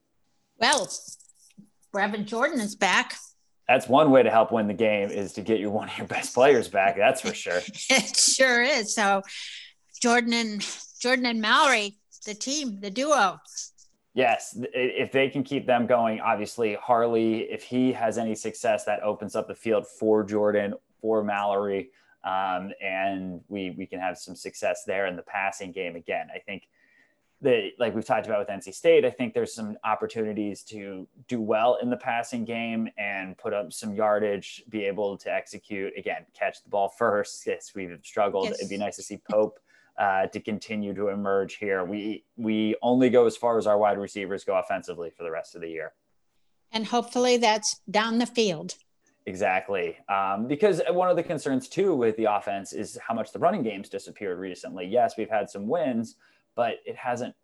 Well, 0.59 0.89
Brevin 1.93 2.25
Jordan 2.25 2.59
is 2.59 2.75
back. 2.75 3.15
That's 3.67 3.87
one 3.87 4.11
way 4.11 4.21
to 4.21 4.29
help 4.29 4.51
win 4.51 4.67
the 4.67 4.73
game 4.73 5.09
is 5.09 5.33
to 5.33 5.41
get 5.41 5.59
your 5.59 5.71
one 5.71 5.89
of 5.89 5.97
your 5.97 6.07
best 6.07 6.33
players 6.33 6.67
back. 6.67 6.95
That's 6.97 7.21
for 7.21 7.33
sure. 7.33 7.61
it 7.89 8.15
sure 8.15 8.61
is. 8.61 8.93
So 8.93 9.21
Jordan 10.01 10.33
and 10.33 10.67
Jordan 10.99 11.25
and 11.25 11.41
Mallory, 11.41 11.97
the 12.25 12.33
team, 12.33 12.79
the 12.79 12.91
duo. 12.91 13.39
Yes, 14.13 14.57
if 14.73 15.11
they 15.11 15.29
can 15.29 15.43
keep 15.43 15.65
them 15.67 15.87
going, 15.87 16.21
obviously 16.21 16.75
Harley, 16.75 17.51
if 17.51 17.63
he 17.63 17.91
has 17.91 18.17
any 18.17 18.33
success, 18.33 18.85
that 18.85 19.03
opens 19.03 19.35
up 19.35 19.47
the 19.47 19.55
field 19.55 19.85
for 19.85 20.23
Jordan, 20.23 20.73
for 21.01 21.21
Mallory, 21.21 21.89
um, 22.23 22.71
and 22.81 23.41
we 23.49 23.71
we 23.71 23.85
can 23.85 23.99
have 23.99 24.17
some 24.17 24.35
success 24.35 24.83
there 24.87 25.07
in 25.07 25.17
the 25.17 25.21
passing 25.23 25.71
game 25.71 25.97
again. 25.97 26.27
I 26.33 26.39
think 26.39 26.69
that 27.45 27.71
like 27.79 27.95
we've 27.95 28.05
talked 28.05 28.25
about 28.25 28.39
with 28.39 28.47
NC 28.49 28.73
State, 28.73 29.05
I 29.05 29.09
think 29.09 29.33
there's 29.33 29.53
some 29.53 29.77
opportunities 29.83 30.63
to 30.63 31.07
do 31.27 31.39
well 31.39 31.77
in 31.81 31.89
the 31.89 31.97
passing 31.97 32.43
game 32.43 32.89
and 32.97 33.37
put 33.37 33.53
up 33.53 33.71
some 33.71 33.93
yardage, 33.93 34.63
be 34.69 34.83
able 34.85 35.17
to 35.17 35.31
execute 35.31 35.93
again, 35.95 36.25
catch 36.33 36.63
the 36.63 36.69
ball 36.69 36.89
first. 36.89 37.45
Yes, 37.45 37.71
we've 37.75 37.97
struggled. 38.03 38.45
Yes. 38.45 38.59
It'd 38.59 38.69
be 38.69 38.77
nice 38.77 38.95
to 38.97 39.03
see 39.03 39.21
Pope 39.29 39.59
uh, 39.97 40.27
to 40.27 40.39
continue 40.39 40.93
to 40.95 41.09
emerge 41.09 41.55
here. 41.55 41.85
We 41.85 42.25
we 42.35 42.75
only 42.81 43.09
go 43.09 43.25
as 43.25 43.37
far 43.37 43.57
as 43.57 43.67
our 43.67 43.77
wide 43.77 43.99
receivers 43.99 44.43
go 44.43 44.57
offensively 44.57 45.11
for 45.11 45.23
the 45.23 45.31
rest 45.31 45.55
of 45.55 45.61
the 45.61 45.69
year. 45.69 45.93
And 46.71 46.85
hopefully 46.85 47.37
that's 47.37 47.79
down 47.89 48.17
the 48.17 48.25
field. 48.25 48.75
Exactly. 49.27 49.97
Um, 50.09 50.47
because 50.47 50.81
one 50.89 51.09
of 51.09 51.15
the 51.15 51.23
concerns 51.23 51.67
too 51.67 51.95
with 51.95 52.17
the 52.17 52.25
offense 52.25 52.73
is 52.73 52.97
how 53.07 53.13
much 53.13 53.31
the 53.31 53.39
running 53.39 53.63
game's 53.63 53.89
disappeared 53.89 54.37
recently. 54.37 54.85
Yes, 54.85 55.13
we've 55.17 55.29
had 55.29 55.49
some 55.49 55.67
wins, 55.67 56.15
but 56.55 56.75
it 56.85 56.95
hasn't. 56.95 57.35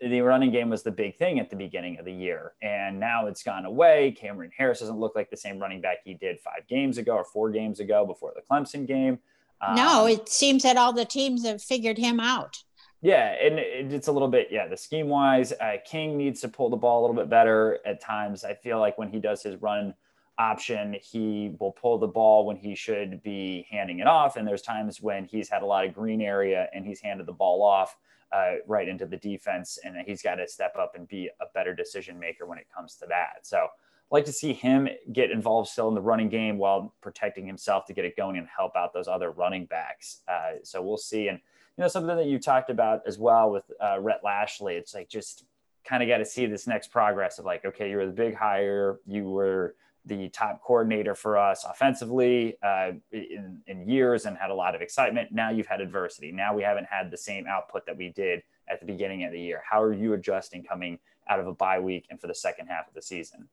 The 0.00 0.22
running 0.22 0.50
game 0.50 0.70
was 0.70 0.82
the 0.82 0.90
big 0.90 1.16
thing 1.18 1.38
at 1.40 1.50
the 1.50 1.56
beginning 1.56 1.98
of 1.98 2.06
the 2.06 2.12
year, 2.12 2.52
and 2.62 2.98
now 2.98 3.26
it's 3.26 3.42
gone 3.42 3.66
away. 3.66 4.16
Cam'Ron 4.18 4.50
Harris 4.56 4.80
doesn't 4.80 4.98
look 4.98 5.14
like 5.14 5.28
the 5.28 5.36
same 5.36 5.58
running 5.58 5.82
back 5.82 5.98
he 6.04 6.14
did 6.14 6.40
five 6.40 6.66
games 6.68 6.96
ago 6.96 7.12
or 7.12 7.24
four 7.24 7.50
games 7.50 7.80
ago 7.80 8.06
before 8.06 8.32
the 8.34 8.40
Clemson 8.40 8.86
game. 8.86 9.18
Um, 9.60 9.74
no, 9.74 10.06
it 10.06 10.28
seems 10.28 10.62
that 10.62 10.78
all 10.78 10.94
the 10.94 11.04
teams 11.04 11.44
have 11.44 11.62
figured 11.62 11.98
him 11.98 12.18
out. 12.18 12.62
Yeah, 13.02 13.34
and 13.42 13.58
it's 13.58 14.08
a 14.08 14.12
little 14.12 14.28
bit, 14.28 14.48
yeah, 14.50 14.68
the 14.68 14.76
scheme 14.76 15.08
wise, 15.08 15.52
uh, 15.52 15.76
King 15.86 16.18
needs 16.18 16.42
to 16.42 16.48
pull 16.48 16.68
the 16.68 16.76
ball 16.76 17.00
a 17.00 17.02
little 17.02 17.16
bit 17.16 17.30
better 17.30 17.78
at 17.86 18.00
times. 18.00 18.44
I 18.44 18.54
feel 18.54 18.78
like 18.78 18.98
when 18.98 19.08
he 19.08 19.18
does 19.18 19.42
his 19.42 19.56
run 19.56 19.94
option, 20.40 20.96
he 21.02 21.54
will 21.60 21.72
pull 21.72 21.98
the 21.98 22.06
ball 22.06 22.46
when 22.46 22.56
he 22.56 22.74
should 22.74 23.22
be 23.22 23.66
handing 23.70 23.98
it 23.98 24.06
off. 24.06 24.36
And 24.36 24.48
there's 24.48 24.62
times 24.62 25.02
when 25.02 25.26
he's 25.26 25.50
had 25.50 25.62
a 25.62 25.66
lot 25.66 25.84
of 25.84 25.92
green 25.92 26.22
area 26.22 26.68
and 26.72 26.86
he's 26.86 27.00
handed 27.00 27.26
the 27.26 27.32
ball 27.32 27.62
off 27.62 27.96
uh, 28.32 28.54
right 28.66 28.88
into 28.88 29.04
the 29.04 29.18
defense. 29.18 29.78
And 29.84 29.94
he's 30.06 30.22
got 30.22 30.36
to 30.36 30.48
step 30.48 30.76
up 30.78 30.94
and 30.96 31.06
be 31.06 31.28
a 31.40 31.44
better 31.52 31.74
decision 31.74 32.18
maker 32.18 32.46
when 32.46 32.58
it 32.58 32.66
comes 32.74 32.94
to 32.96 33.06
that. 33.08 33.40
So, 33.46 33.58
I'd 33.58 34.16
like 34.16 34.24
to 34.24 34.32
see 34.32 34.52
him 34.52 34.88
get 35.12 35.30
involved 35.30 35.68
still 35.68 35.86
in 35.86 35.94
the 35.94 36.00
running 36.00 36.28
game 36.28 36.58
while 36.58 36.92
protecting 37.00 37.46
himself 37.46 37.86
to 37.86 37.92
get 37.92 38.04
it 38.04 38.16
going 38.16 38.38
and 38.38 38.48
help 38.48 38.74
out 38.74 38.92
those 38.92 39.06
other 39.06 39.30
running 39.30 39.66
backs. 39.66 40.22
Uh, 40.26 40.54
so 40.64 40.82
we'll 40.82 40.96
see. 40.96 41.28
And 41.28 41.38
you 41.78 41.82
know 41.82 41.88
something 41.88 42.16
that 42.16 42.26
you 42.26 42.40
talked 42.40 42.70
about 42.70 43.02
as 43.06 43.18
well 43.18 43.52
with 43.52 43.70
uh, 43.80 44.00
Rhett 44.00 44.22
Lashlee. 44.24 44.74
It's 44.74 44.94
like 44.94 45.08
just 45.08 45.44
kind 45.84 46.02
of 46.02 46.08
got 46.08 46.18
to 46.18 46.24
see 46.24 46.46
this 46.46 46.66
next 46.66 46.88
progress 46.88 47.38
of 47.38 47.44
like, 47.44 47.64
okay, 47.64 47.88
you 47.88 47.96
were 47.96 48.06
the 48.06 48.12
big 48.12 48.34
hire, 48.34 48.98
you 49.06 49.28
were 49.28 49.76
the 50.06 50.28
top 50.30 50.62
coordinator 50.62 51.14
for 51.14 51.36
us 51.36 51.64
offensively 51.64 52.56
uh, 52.62 52.92
in, 53.12 53.60
in 53.66 53.88
years 53.88 54.24
and 54.26 54.36
had 54.36 54.50
a 54.50 54.54
lot 54.54 54.74
of 54.74 54.80
excitement. 54.80 55.30
Now 55.30 55.50
you've 55.50 55.66
had 55.66 55.80
adversity. 55.80 56.32
Now 56.32 56.54
we 56.54 56.62
haven't 56.62 56.86
had 56.90 57.10
the 57.10 57.18
same 57.18 57.46
output 57.46 57.86
that 57.86 57.96
we 57.96 58.08
did 58.08 58.42
at 58.68 58.80
the 58.80 58.86
beginning 58.86 59.24
of 59.24 59.32
the 59.32 59.40
year. 59.40 59.62
How 59.68 59.82
are 59.82 59.92
you 59.92 60.14
adjusting 60.14 60.64
coming 60.64 60.98
out 61.28 61.38
of 61.38 61.46
a 61.46 61.52
bye 61.52 61.80
week 61.80 62.06
and 62.10 62.20
for 62.20 62.26
the 62.26 62.34
second 62.34 62.68
half 62.68 62.88
of 62.88 62.94
the 62.94 63.02
season? 63.02 63.48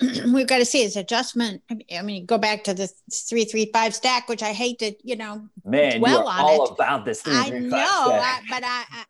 We've 0.32 0.46
got 0.46 0.58
to 0.58 0.64
see 0.64 0.82
his 0.82 0.96
adjustment. 0.96 1.62
I 1.92 2.02
mean, 2.02 2.24
go 2.24 2.38
back 2.38 2.64
to 2.64 2.74
the 2.74 2.90
three 3.12 3.44
three 3.44 3.70
five 3.72 3.94
stack, 3.94 4.28
which 4.28 4.42
I 4.42 4.52
hate 4.52 4.78
to, 4.78 4.94
you 5.02 5.16
know, 5.16 5.48
man, 5.64 6.00
well 6.00 6.20
you 6.20 6.26
are 6.26 6.40
all 6.40 6.64
it. 6.66 6.72
about 6.72 7.04
this 7.04 7.22
I 7.26 7.50
know, 7.50 7.76
I, 7.76 8.40
but 8.48 8.62
I, 8.64 8.84
I, 8.90 9.04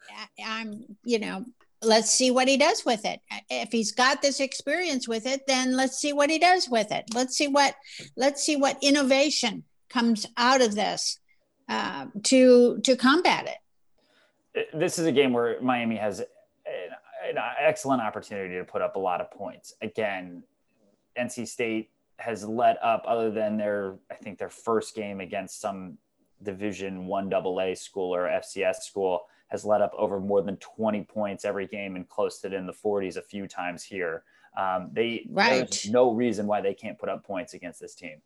I'm, 0.44 0.84
you 1.04 1.20
know, 1.20 1.44
let's 1.82 2.10
see 2.10 2.30
what 2.30 2.48
he 2.48 2.56
does 2.56 2.84
with 2.84 3.04
it. 3.04 3.20
If 3.48 3.72
he's 3.72 3.92
got 3.92 4.22
this 4.22 4.40
experience 4.40 5.08
with 5.08 5.26
it, 5.26 5.46
then 5.46 5.76
let's 5.76 5.98
see 5.98 6.12
what 6.12 6.30
he 6.30 6.38
does 6.38 6.68
with 6.68 6.92
it. 6.92 7.04
Let's 7.14 7.36
see 7.36 7.48
what 7.48 7.74
let's 8.16 8.42
see 8.42 8.56
what 8.56 8.78
innovation 8.82 9.64
comes 9.88 10.26
out 10.36 10.60
of 10.60 10.74
this 10.74 11.18
uh, 11.68 12.06
to 12.24 12.80
to 12.80 12.96
combat 12.96 13.48
it. 13.48 14.68
This 14.74 14.98
is 14.98 15.06
a 15.06 15.12
game 15.12 15.32
where 15.32 15.60
Miami 15.60 15.96
has 15.96 16.20
an, 16.20 16.26
an 17.28 17.36
excellent 17.58 18.02
opportunity 18.02 18.56
to 18.56 18.64
put 18.64 18.82
up 18.82 18.96
a 18.96 18.98
lot 18.98 19.20
of 19.20 19.30
points. 19.30 19.74
Again, 19.80 20.42
NC 21.18 21.46
State 21.48 21.90
has 22.18 22.44
let 22.44 22.82
up, 22.82 23.04
other 23.06 23.30
than 23.30 23.56
their 23.56 23.96
I 24.10 24.14
think 24.14 24.38
their 24.38 24.50
first 24.50 24.94
game 24.94 25.20
against 25.20 25.60
some 25.60 25.98
Division 26.42 27.06
One 27.06 27.32
AA 27.32 27.74
school 27.74 28.14
or 28.14 28.24
FCS 28.28 28.82
school 28.82 29.22
has 29.50 29.64
let 29.64 29.82
up 29.82 29.92
over 29.96 30.20
more 30.20 30.42
than 30.42 30.56
20 30.56 31.04
points 31.04 31.44
every 31.44 31.66
game 31.66 31.96
and 31.96 32.08
closed 32.08 32.44
it 32.44 32.52
in 32.52 32.66
the 32.66 32.72
40s 32.72 33.16
a 33.16 33.22
few 33.22 33.46
times 33.46 33.82
here. 33.82 34.24
Um, 34.56 34.90
they 34.92 35.26
right. 35.30 35.70
there's 35.70 35.88
no 35.90 36.12
reason 36.12 36.46
why 36.46 36.60
they 36.60 36.74
can't 36.74 36.98
put 36.98 37.08
up 37.08 37.24
points 37.24 37.54
against 37.54 37.80
this 37.80 37.94
team. 37.94 38.22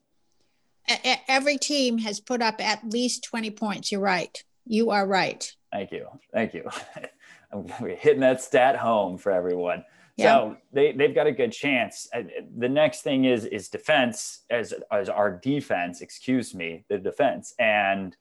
Every 1.28 1.56
team 1.56 1.98
has 1.98 2.20
put 2.20 2.42
up 2.42 2.62
at 2.62 2.84
least 2.84 3.24
20 3.24 3.50
points. 3.52 3.90
You're 3.90 4.02
right. 4.02 4.42
You 4.66 4.90
are 4.90 5.06
right. 5.06 5.50
Thank 5.72 5.92
you. 5.92 6.06
Thank 6.32 6.54
you. 6.54 6.68
I'm 7.52 7.66
hitting 7.68 8.20
that 8.20 8.42
stat 8.42 8.76
home 8.76 9.16
for 9.16 9.32
everyone. 9.32 9.84
Yeah. 10.16 10.24
So 10.24 10.56
they, 10.72 10.92
they've 10.92 11.14
got 11.14 11.26
a 11.26 11.32
good 11.32 11.52
chance. 11.52 12.08
The 12.56 12.68
next 12.68 13.02
thing 13.02 13.24
is 13.24 13.44
is 13.46 13.68
defense 13.68 14.42
as 14.50 14.72
as 14.92 15.08
our 15.08 15.30
defense, 15.30 16.00
excuse 16.00 16.54
me, 16.54 16.84
the 16.88 16.98
defense. 16.98 17.54
And 17.58 18.16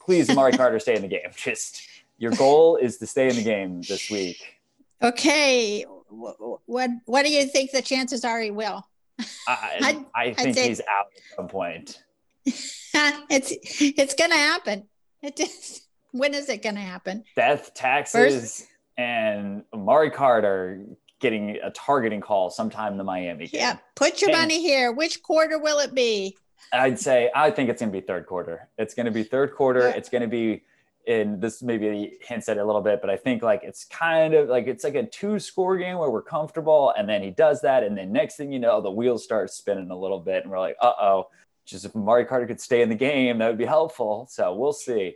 please, 0.00 0.28
Amari 0.28 0.52
Carter, 0.52 0.78
stay 0.78 0.96
in 0.96 1.02
the 1.02 1.08
game. 1.08 1.20
Just 1.36 1.80
your 2.18 2.32
goal 2.32 2.76
is 2.76 2.98
to 2.98 3.06
stay 3.06 3.28
in 3.28 3.36
the 3.36 3.42
game 3.42 3.80
this 3.82 4.10
week. 4.10 4.58
Okay. 5.02 5.84
What 6.10 6.90
What 7.04 7.24
do 7.24 7.30
you 7.30 7.46
think 7.46 7.70
the 7.70 7.82
chances 7.82 8.24
are 8.24 8.40
he 8.40 8.50
will? 8.50 8.86
I, 9.46 10.04
I 10.14 10.32
think 10.34 10.56
say, 10.56 10.68
he's 10.68 10.80
out 10.80 11.06
at 11.16 11.36
some 11.36 11.48
point. 11.48 12.02
it's 12.44 13.52
it's 13.80 14.14
going 14.14 14.30
to 14.30 14.36
happen. 14.36 14.84
It 15.22 15.36
just, 15.36 15.88
when 16.12 16.34
is 16.34 16.48
it 16.48 16.62
going 16.62 16.76
to 16.76 16.80
happen? 16.80 17.24
Death, 17.36 17.74
taxes, 17.74 18.60
First, 18.60 18.66
and 18.96 19.64
Amari 19.72 20.10
Carter 20.10 20.84
getting 21.20 21.58
a 21.62 21.70
targeting 21.70 22.20
call 22.20 22.50
sometime 22.50 22.92
in 22.92 22.98
the 22.98 23.04
Miami 23.04 23.48
game. 23.48 23.60
Yeah, 23.60 23.78
put 23.96 24.20
your 24.20 24.30
and, 24.30 24.38
money 24.38 24.62
here. 24.62 24.92
Which 24.92 25.22
quarter 25.22 25.58
will 25.58 25.78
it 25.80 25.94
be? 25.94 26.36
I'd 26.72 26.98
say 26.98 27.30
I 27.34 27.50
think 27.50 27.70
it's 27.70 27.80
going 27.80 27.92
to 27.92 28.00
be 28.00 28.06
third 28.06 28.26
quarter. 28.26 28.68
It's 28.78 28.94
going 28.94 29.06
to 29.06 29.12
be 29.12 29.22
third 29.22 29.54
quarter. 29.54 29.80
Yeah. 29.80 29.96
It's 29.96 30.08
going 30.08 30.22
to 30.22 30.28
be 30.28 30.62
and 31.08 31.40
this 31.40 31.62
maybe 31.62 32.18
hints 32.20 32.48
at 32.48 32.58
it 32.58 32.60
a 32.60 32.64
little 32.64 32.82
bit, 32.82 33.00
but 33.00 33.08
I 33.08 33.16
think 33.16 33.42
like 33.42 33.62
it's 33.64 33.84
kind 33.84 34.34
of 34.34 34.48
like 34.48 34.66
it's 34.66 34.84
like 34.84 34.94
a 34.94 35.06
two 35.06 35.38
score 35.38 35.78
game 35.78 35.96
where 35.98 36.10
we're 36.10 36.22
comfortable, 36.22 36.92
and 36.96 37.08
then 37.08 37.22
he 37.22 37.30
does 37.30 37.62
that, 37.62 37.82
and 37.82 37.96
then 37.96 38.12
next 38.12 38.36
thing 38.36 38.52
you 38.52 38.58
know, 38.58 38.80
the 38.80 38.90
wheels 38.90 39.24
start 39.24 39.50
spinning 39.50 39.90
a 39.90 39.96
little 39.96 40.20
bit, 40.20 40.42
and 40.42 40.52
we're 40.52 40.60
like, 40.60 40.76
uh 40.80 40.92
oh, 41.00 41.28
just 41.64 41.86
if 41.86 41.94
Mari 41.94 42.26
Carter 42.26 42.46
could 42.46 42.60
stay 42.60 42.82
in 42.82 42.90
the 42.90 42.94
game, 42.94 43.38
that 43.38 43.48
would 43.48 43.58
be 43.58 43.64
helpful. 43.64 44.28
So 44.30 44.54
we'll 44.54 44.74
see. 44.74 45.14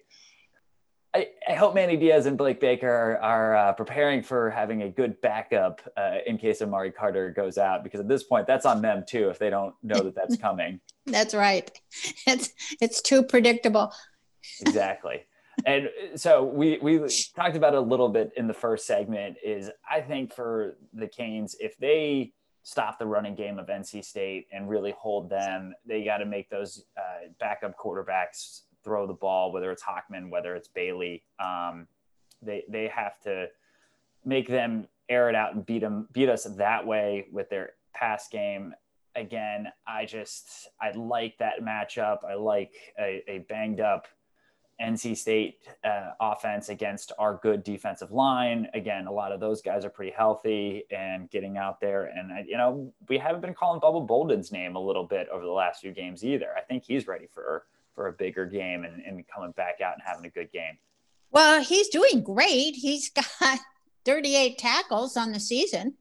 I, 1.15 1.29
I 1.47 1.53
hope 1.53 1.75
Manny 1.75 1.99
Diaz 1.99 2.25
and 2.25 2.39
Blake 2.39 2.59
Baker 2.59 2.89
are, 2.89 3.19
are 3.19 3.57
uh, 3.57 3.73
preparing 3.75 4.23
for 4.23 4.49
having 4.49 4.85
a 4.85 4.89
good 4.89 5.21
backup 5.21 5.83
uh, 5.95 6.19
in 6.27 6.39
case 6.39 6.63
Amari 6.63 6.91
Carter 6.91 7.31
goes 7.31 7.59
out, 7.59 7.85
because 7.85 8.01
at 8.01 8.09
this 8.09 8.23
point, 8.23 8.47
that's 8.47 8.65
on 8.65 8.81
them 8.81 9.05
too 9.07 9.29
if 9.29 9.39
they 9.39 9.51
don't 9.51 9.75
know 9.83 10.01
that 10.01 10.15
that's 10.15 10.37
coming. 10.39 10.81
that's 11.05 11.35
right. 11.35 11.71
It's 12.27 12.55
it's 12.81 13.03
too 13.03 13.23
predictable. 13.23 13.93
exactly 14.63 15.27
and 15.67 15.91
so 16.17 16.45
we 16.45 16.79
we 16.83 17.01
talked 17.35 17.57
about 17.57 17.75
a 17.75 17.81
little 17.81 18.09
bit 18.09 18.33
in 18.37 18.47
the 18.47 18.55
first 18.55 18.87
segment 18.87 19.37
is 19.45 19.71
I 19.91 20.01
think 20.01 20.35
for 20.35 20.77
the 20.93 21.07
Canes 21.07 21.57
if 21.61 21.77
they 21.79 22.33
stop 22.63 22.99
the 22.99 23.07
running 23.07 23.35
game 23.35 23.59
of 23.59 23.67
NC 23.67 24.05
State 24.05 24.47
and 24.53 24.69
really 24.69 24.95
hold 24.99 25.29
them, 25.29 25.75
they 25.85 26.05
got 26.05 26.19
to 26.19 26.27
make 26.27 26.49
those 26.49 26.85
uh, 26.97 27.29
backup 27.41 27.77
quarterbacks 27.77 28.63
throw 28.85 29.07
the 29.07 29.13
ball, 29.13 29.53
whether 29.53 29.71
it's 29.71 29.83
Hockman, 29.83 30.31
whether 30.31 30.55
it's 30.55 30.69
Bailey. 30.69 31.23
Um, 31.39 31.87
they 32.41 32.65
they 32.69 32.89
have 32.89 33.21
to 33.21 33.47
make 34.25 34.49
them 34.49 34.87
air 35.09 35.29
it 35.29 35.35
out 35.35 35.55
and 35.55 35.67
beat 35.67 35.81
them 35.81 36.09
beat 36.13 36.29
us 36.29 36.45
that 36.45 36.87
way 36.87 37.27
with 37.33 37.51
their 37.51 37.73
pass 37.95 38.29
game. 38.29 38.75
Again, 39.15 39.69
I 39.87 40.07
just 40.07 40.69
I 40.81 40.93
like 40.93 41.37
that 41.39 41.61
matchup. 41.63 42.25
I 42.25 42.35
like 42.35 42.73
a, 42.99 43.23
a 43.29 43.39
banged 43.49 43.81
up 43.81 44.07
NC 44.83 45.17
State 45.17 45.59
uh, 45.85 46.11
offense 46.21 46.69
against 46.69 47.13
our 47.19 47.39
good 47.43 47.63
defensive 47.63 48.11
line. 48.11 48.69
Again, 48.75 49.07
a 49.07 49.13
lot 49.13 49.33
of 49.33 49.41
those 49.41 49.63
guys 49.63 49.85
are 49.85 49.91
pretty 49.91 50.13
healthy 50.13 50.85
and 50.91 51.31
getting 51.31 51.57
out 51.57 51.81
there. 51.81 52.07
And, 52.07 52.33
I, 52.33 52.45
you 52.47 52.57
know, 52.57 52.93
we 53.09 53.19
haven't 53.19 53.41
been 53.41 53.55
calling 53.55 53.81
Bubba 53.81 54.07
Bolden's 54.07 54.53
name 54.53 54.77
a 54.77 54.81
little 54.81 55.05
bit 55.05 55.29
over 55.29 55.45
the 55.45 55.53
last 55.53 55.81
few 55.81 55.93
games 55.93 56.25
either. 56.25 56.49
I 56.57 56.61
think 56.63 56.85
he's 56.85 57.07
ready 57.07 57.29
for, 57.33 57.65
for 57.95 58.09
a 58.09 58.13
bigger 58.13 58.47
game 58.47 58.85
and, 58.85 59.03
and 59.03 59.27
coming 59.29 59.53
back 59.53 59.81
out 59.81 59.95
and 59.95 60.03
having 60.05 60.25
a 60.27 60.31
good 60.31 60.51
game. 60.53 60.79
Well, 61.31 61.63
he's 61.63 61.89
doing 61.89 62.23
great. 62.23 62.75
He's 62.75 63.11
got 63.41 63.59
38 64.05 64.59
tackles 64.59 65.17
on 65.17 65.33
the 65.33 65.41
season. 65.41 65.95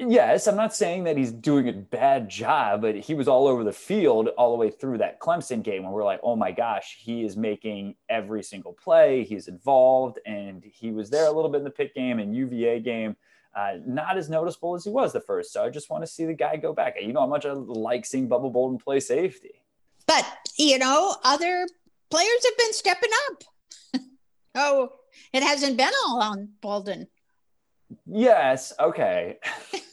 Yes, 0.00 0.46
I'm 0.46 0.54
not 0.54 0.76
saying 0.76 1.04
that 1.04 1.16
he's 1.16 1.32
doing 1.32 1.68
a 1.68 1.72
bad 1.72 2.28
job, 2.28 2.82
but 2.82 2.94
he 2.94 3.14
was 3.14 3.26
all 3.26 3.48
over 3.48 3.64
the 3.64 3.72
field 3.72 4.28
all 4.38 4.52
the 4.52 4.56
way 4.56 4.70
through 4.70 4.98
that 4.98 5.18
Clemson 5.18 5.60
game 5.60 5.82
when 5.82 5.90
we're 5.90 6.04
like, 6.04 6.20
oh 6.22 6.36
my 6.36 6.52
gosh, 6.52 6.96
he 7.00 7.24
is 7.24 7.36
making 7.36 7.96
every 8.08 8.44
single 8.44 8.72
play. 8.72 9.24
He's 9.24 9.48
involved, 9.48 10.20
and 10.24 10.62
he 10.62 10.92
was 10.92 11.10
there 11.10 11.26
a 11.26 11.32
little 11.32 11.50
bit 11.50 11.58
in 11.58 11.64
the 11.64 11.70
Pitt 11.70 11.94
game 11.94 12.20
and 12.20 12.34
UVA 12.34 12.78
game. 12.78 13.16
Uh, 13.56 13.78
not 13.84 14.16
as 14.16 14.30
noticeable 14.30 14.76
as 14.76 14.84
he 14.84 14.90
was 14.90 15.12
the 15.12 15.20
first. 15.20 15.52
So 15.52 15.64
I 15.64 15.70
just 15.70 15.90
want 15.90 16.04
to 16.04 16.06
see 16.06 16.24
the 16.24 16.34
guy 16.34 16.56
go 16.56 16.72
back. 16.72 16.94
You 17.00 17.12
know 17.12 17.20
how 17.20 17.26
much 17.26 17.44
I 17.44 17.52
like 17.52 18.06
seeing 18.06 18.28
Bubba 18.28 18.52
Bolden 18.52 18.78
play 18.78 19.00
safety. 19.00 19.62
But, 20.06 20.24
you 20.56 20.78
know, 20.78 21.16
other 21.24 21.66
players 22.08 22.44
have 22.44 22.56
been 22.56 22.72
stepping 22.72 23.10
up. 23.26 23.44
oh, 24.54 24.90
it 25.32 25.42
hasn't 25.42 25.76
been 25.76 25.92
all 26.06 26.22
on 26.22 26.50
Bolden. 26.60 27.08
Yes. 28.06 28.72
Okay. 28.78 29.38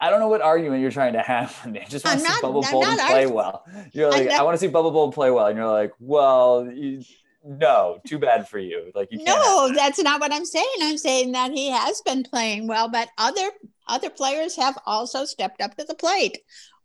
I 0.00 0.08
don't 0.08 0.20
know 0.20 0.28
what 0.28 0.40
argument 0.40 0.80
you're 0.80 0.90
trying 0.90 1.12
to 1.12 1.20
have. 1.22 1.58
I 1.64 1.84
just 1.88 2.04
want 2.04 2.20
to 2.20 2.24
see 2.24 2.32
not, 2.32 2.42
Bubba 2.42 2.70
Bolden 2.70 2.96
play 2.96 3.26
well. 3.26 3.66
You're 3.92 4.10
like, 4.10 4.30
I 4.30 4.42
want 4.42 4.54
to 4.54 4.58
see 4.58 4.68
Bubble 4.68 4.90
Bolden 4.90 5.12
play 5.12 5.30
well, 5.30 5.46
and 5.46 5.56
you're 5.56 5.68
like, 5.68 5.92
well, 6.00 6.70
you, 6.72 7.02
no, 7.44 8.00
too 8.06 8.18
bad 8.18 8.48
for 8.48 8.58
you. 8.58 8.90
Like 8.94 9.08
you. 9.10 9.22
No, 9.22 9.72
that's 9.74 10.02
not 10.02 10.20
what 10.20 10.32
I'm 10.32 10.44
saying. 10.44 10.66
I'm 10.82 10.98
saying 10.98 11.32
that 11.32 11.52
he 11.52 11.70
has 11.70 12.00
been 12.02 12.22
playing 12.22 12.66
well, 12.66 12.88
but 12.88 13.08
other 13.18 13.50
other 13.86 14.10
players 14.10 14.56
have 14.56 14.78
also 14.86 15.24
stepped 15.24 15.60
up 15.60 15.76
to 15.76 15.84
the 15.84 15.94
plate. 15.94 16.38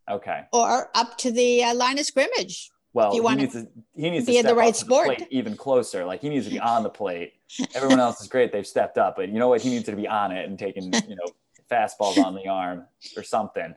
Okay. 0.10 0.44
Or 0.54 0.90
up 0.96 1.18
to 1.20 1.32
the 1.32 1.64
uh, 1.64 1.76
line 1.76 2.00
of 2.00 2.06
scrimmage. 2.06 2.70
Well, 2.94 3.14
you 3.14 3.28
he 3.28 3.36
needs 3.36 3.54
to 3.54 3.68
he 3.96 4.10
needs 4.10 4.26
to 4.26 4.32
be 4.32 4.38
in 4.38 4.44
step 4.44 4.54
the 4.54 4.60
right 4.60 4.70
up 4.70 4.74
to 4.76 4.80
sport. 4.80 5.08
plate 5.08 5.28
even 5.30 5.58
closer. 5.58 6.06
Like 6.06 6.22
he 6.22 6.30
needs 6.30 6.46
to 6.46 6.52
be 6.52 6.60
on 6.60 6.84
the 6.84 6.90
plate. 6.90 7.34
Everyone 7.76 8.00
else 8.00 8.22
is 8.22 8.28
great; 8.28 8.54
they've 8.54 8.66
stepped 8.66 8.98
up, 8.98 9.18
but 9.18 9.28
you 9.28 9.40
know 9.40 9.50
what? 9.50 9.62
He 9.62 9.70
needs 9.70 9.86
to 9.86 9.96
be 9.96 10.08
on 10.08 10.32
it 10.32 10.48
and 10.48 10.58
taking 10.58 10.86
you 10.86 11.16
know 11.16 11.26
fastballs 11.72 12.24
on 12.24 12.36
the 12.36 12.48
arm 12.50 12.86
or 13.16 13.24
something. 13.24 13.76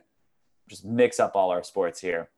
Just 0.67 0.85
mix 0.85 1.19
up 1.19 1.35
all 1.35 1.49
our 1.49 1.63
sports 1.63 1.99
here. 1.99 2.29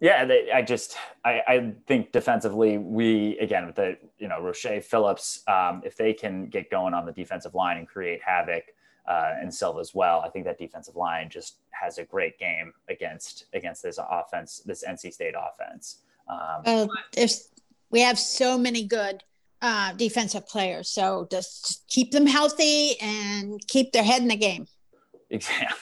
Yeah, 0.00 0.24
they, 0.24 0.50
I 0.52 0.62
just 0.62 0.96
I, 1.24 1.42
I 1.48 1.72
think 1.88 2.12
defensively 2.12 2.78
we 2.78 3.36
again 3.38 3.66
with 3.66 3.74
the 3.74 3.96
you 4.18 4.28
know 4.28 4.40
Roche 4.40 4.82
Phillips 4.82 5.42
um, 5.48 5.82
if 5.84 5.96
they 5.96 6.12
can 6.12 6.46
get 6.46 6.70
going 6.70 6.94
on 6.94 7.04
the 7.04 7.12
defensive 7.12 7.54
line 7.54 7.78
and 7.78 7.88
create 7.88 8.20
havoc 8.22 8.62
uh, 9.08 9.34
and 9.40 9.52
Silva 9.52 9.80
as 9.80 9.94
well. 9.94 10.20
I 10.20 10.28
think 10.28 10.44
that 10.44 10.58
defensive 10.58 10.94
line 10.94 11.30
just 11.30 11.56
has 11.70 11.98
a 11.98 12.04
great 12.04 12.38
game 12.38 12.72
against 12.88 13.46
against 13.54 13.82
this 13.82 13.98
offense, 13.98 14.62
this 14.64 14.84
NC 14.86 15.12
State 15.12 15.34
offense. 15.36 15.98
Um, 16.28 16.62
Well, 16.64 16.88
there's 17.12 17.48
we 17.90 18.00
have 18.00 18.18
so 18.18 18.56
many 18.56 18.84
good 18.84 19.24
uh, 19.62 19.92
defensive 19.94 20.46
players, 20.46 20.88
so 20.90 21.26
just 21.30 21.84
keep 21.88 22.10
them 22.12 22.26
healthy 22.26 22.98
and 23.00 23.60
keep 23.68 23.92
their 23.92 24.04
head 24.04 24.22
in 24.22 24.28
the 24.28 24.36
game. 24.36 24.66
Exactly. 25.30 25.66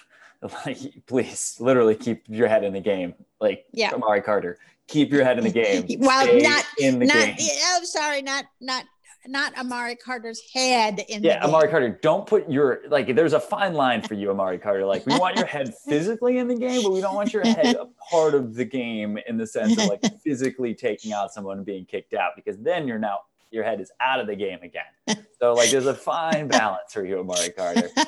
Like, 0.64 0.78
please, 1.06 1.56
literally 1.60 1.94
keep 1.96 2.22
your 2.28 2.46
head 2.46 2.62
in 2.62 2.72
the 2.74 2.80
game. 2.80 3.14
Like 3.40 3.64
Yeah. 3.72 3.92
Amari 3.94 4.20
Carter, 4.20 4.58
keep 4.86 5.10
your 5.10 5.24
head 5.24 5.38
in 5.38 5.44
the 5.44 5.50
game. 5.50 5.86
Well, 5.98 6.24
Stay 6.26 6.40
not- 6.40 6.64
in 6.78 6.98
the 6.98 7.06
not, 7.06 7.14
game. 7.14 7.36
yeah, 7.38 7.74
I'm 7.76 7.84
sorry, 7.86 8.20
not 8.22 8.44
not 8.60 8.84
not 9.26 9.56
Amari 9.58 9.96
Carter's 9.96 10.40
head 10.54 11.00
in 11.08 11.24
Yeah, 11.24 11.36
the 11.40 11.46
game. 11.46 11.48
Amari 11.54 11.68
Carter, 11.68 11.98
don't 12.02 12.26
put 12.26 12.48
your 12.50 12.82
like. 12.90 13.12
There's 13.16 13.32
a 13.32 13.40
fine 13.40 13.72
line 13.74 14.02
for 14.02 14.12
you, 14.14 14.30
Amari 14.30 14.58
Carter. 14.58 14.84
Like, 14.84 15.04
we 15.06 15.18
want 15.18 15.36
your 15.36 15.46
head 15.46 15.74
physically 15.88 16.36
in 16.38 16.48
the 16.48 16.54
game, 16.54 16.82
but 16.82 16.92
we 16.92 17.00
don't 17.00 17.14
want 17.16 17.32
your 17.32 17.42
head 17.44 17.74
a 17.74 17.86
part 18.10 18.34
of 18.34 18.54
the 18.54 18.64
game 18.64 19.18
in 19.26 19.38
the 19.38 19.46
sense 19.46 19.72
of 19.78 19.86
like 19.88 20.04
physically 20.22 20.74
taking 20.74 21.12
out 21.12 21.32
someone 21.32 21.56
and 21.56 21.66
being 21.66 21.86
kicked 21.86 22.12
out, 22.14 22.32
because 22.36 22.58
then 22.58 22.86
you're 22.86 22.98
now 23.00 23.20
your 23.50 23.64
head 23.64 23.80
is 23.80 23.90
out 24.00 24.20
of 24.20 24.26
the 24.26 24.36
game 24.36 24.58
again. 24.62 25.24
So 25.40 25.54
like, 25.54 25.70
there's 25.70 25.86
a 25.86 25.94
fine 25.94 26.48
balance 26.48 26.92
for 26.92 27.04
you, 27.04 27.20
Amari 27.20 27.50
Carter. 27.50 27.90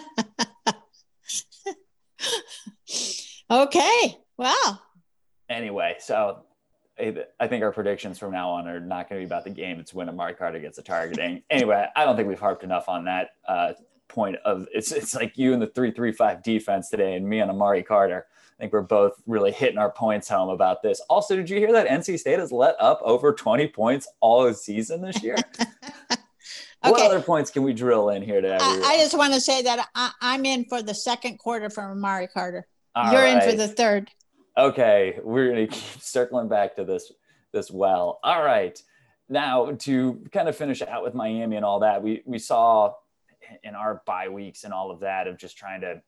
Okay. 3.51 4.19
Wow. 4.37 4.79
anyway, 5.49 5.97
so 6.01 6.45
I 7.01 7.47
think 7.47 7.63
our 7.63 7.73
predictions 7.73 8.19
from 8.19 8.33
now 8.33 8.51
on 8.51 8.69
are 8.69 8.81
not 8.81 9.09
going 9.09 9.21
to 9.21 9.25
be 9.25 9.27
about 9.27 9.45
the 9.45 9.51
game. 9.51 9.79
It's 9.81 9.95
when 9.95 10.09
Amari 10.09 10.35
Carter 10.35 10.59
gets 10.59 10.79
a 10.79 10.83
targeting. 10.83 11.43
Anyway, 11.51 11.87
I 11.97 12.05
don't 12.05 12.17
think 12.17 12.29
we've 12.29 12.39
harped 12.41 12.65
enough 12.65 12.89
on 12.89 13.05
that 13.07 13.31
uh, 13.47 13.73
point 14.09 14.37
of 14.45 14.67
it's 14.73 14.91
it's 14.93 15.15
like 15.15 15.39
you 15.39 15.53
and 15.53 15.63
the 15.63 15.67
three 15.69 15.93
three 15.93 16.13
five 16.13 16.43
defense 16.43 16.91
today, 16.91 17.15
and 17.15 17.27
me 17.27 17.41
and 17.41 17.51
Amari 17.51 17.83
Carter. 17.83 18.27
I 18.59 18.63
think 18.63 18.73
we're 18.73 18.83
both 18.83 19.23
really 19.27 19.53
hitting 19.53 19.79
our 19.79 19.91
points 19.91 20.29
home 20.29 20.49
about 20.49 20.83
this. 20.83 21.01
Also, 21.09 21.37
did 21.37 21.49
you 21.49 21.59
hear 21.59 21.73
that 21.73 21.87
NC 21.87 22.19
State 22.19 22.41
has 22.41 22.51
let 22.51 22.75
up 22.81 23.01
over 23.05 23.33
20 23.33 23.69
points 23.69 24.09
all 24.21 24.53
season 24.53 25.01
this 25.01 25.23
year? 25.23 25.37
What 26.83 27.01
other 27.03 27.21
points 27.21 27.51
can 27.51 27.65
we 27.65 27.73
drill 27.73 28.11
in 28.11 28.23
here 28.23 28.41
to 28.41 28.55
everyone? 28.55 28.85
I, 28.85 28.95
I 28.95 28.99
just 28.99 29.19
want 29.19 29.35
to 29.35 29.41
say 29.41 29.63
that 29.63 29.89
I, 29.97 30.13
I'm 30.21 30.47
in 30.47 30.65
for 30.67 30.81
the 30.81 30.95
second 30.95 31.39
quarter 31.39 31.69
from 31.69 31.91
Amari 31.91 32.29
Carter. 32.29 32.69
All 32.95 33.13
You're 33.13 33.27
in 33.27 33.41
for 33.41 33.53
the 33.53 33.67
third. 33.67 34.11
okay 34.57 35.19
we're 35.25 35.53
going 35.53 35.67
to 35.67 35.73
keep 35.77 36.01
circling 36.01 36.49
back 36.49 36.77
to 36.77 36.85
this 36.85 37.13
this 37.53 37.71
well 37.71 38.21
all 38.23 38.43
right 38.45 38.81
now 39.29 39.73
to 39.73 40.25
kind 40.33 40.49
of 40.49 40.57
finish 40.57 40.81
out 40.83 41.03
with 41.03 41.15
miami 41.15 41.57
and 41.57 41.65
all 41.65 41.81
that 41.81 42.03
we 42.03 42.23
we 42.27 42.39
saw 42.39 42.93
in 43.63 43.75
our 43.75 44.03
bye 44.07 44.29
weeks 44.29 44.65
and 44.65 44.73
all 44.73 44.91
of 44.91 45.01
that 45.01 45.27
of 45.27 45.37
just 45.37 45.59
trying 45.59 45.81
to 45.81 46.01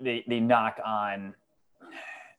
the 0.00 0.24
the 0.26 0.40
knock 0.40 0.78
on 0.84 1.34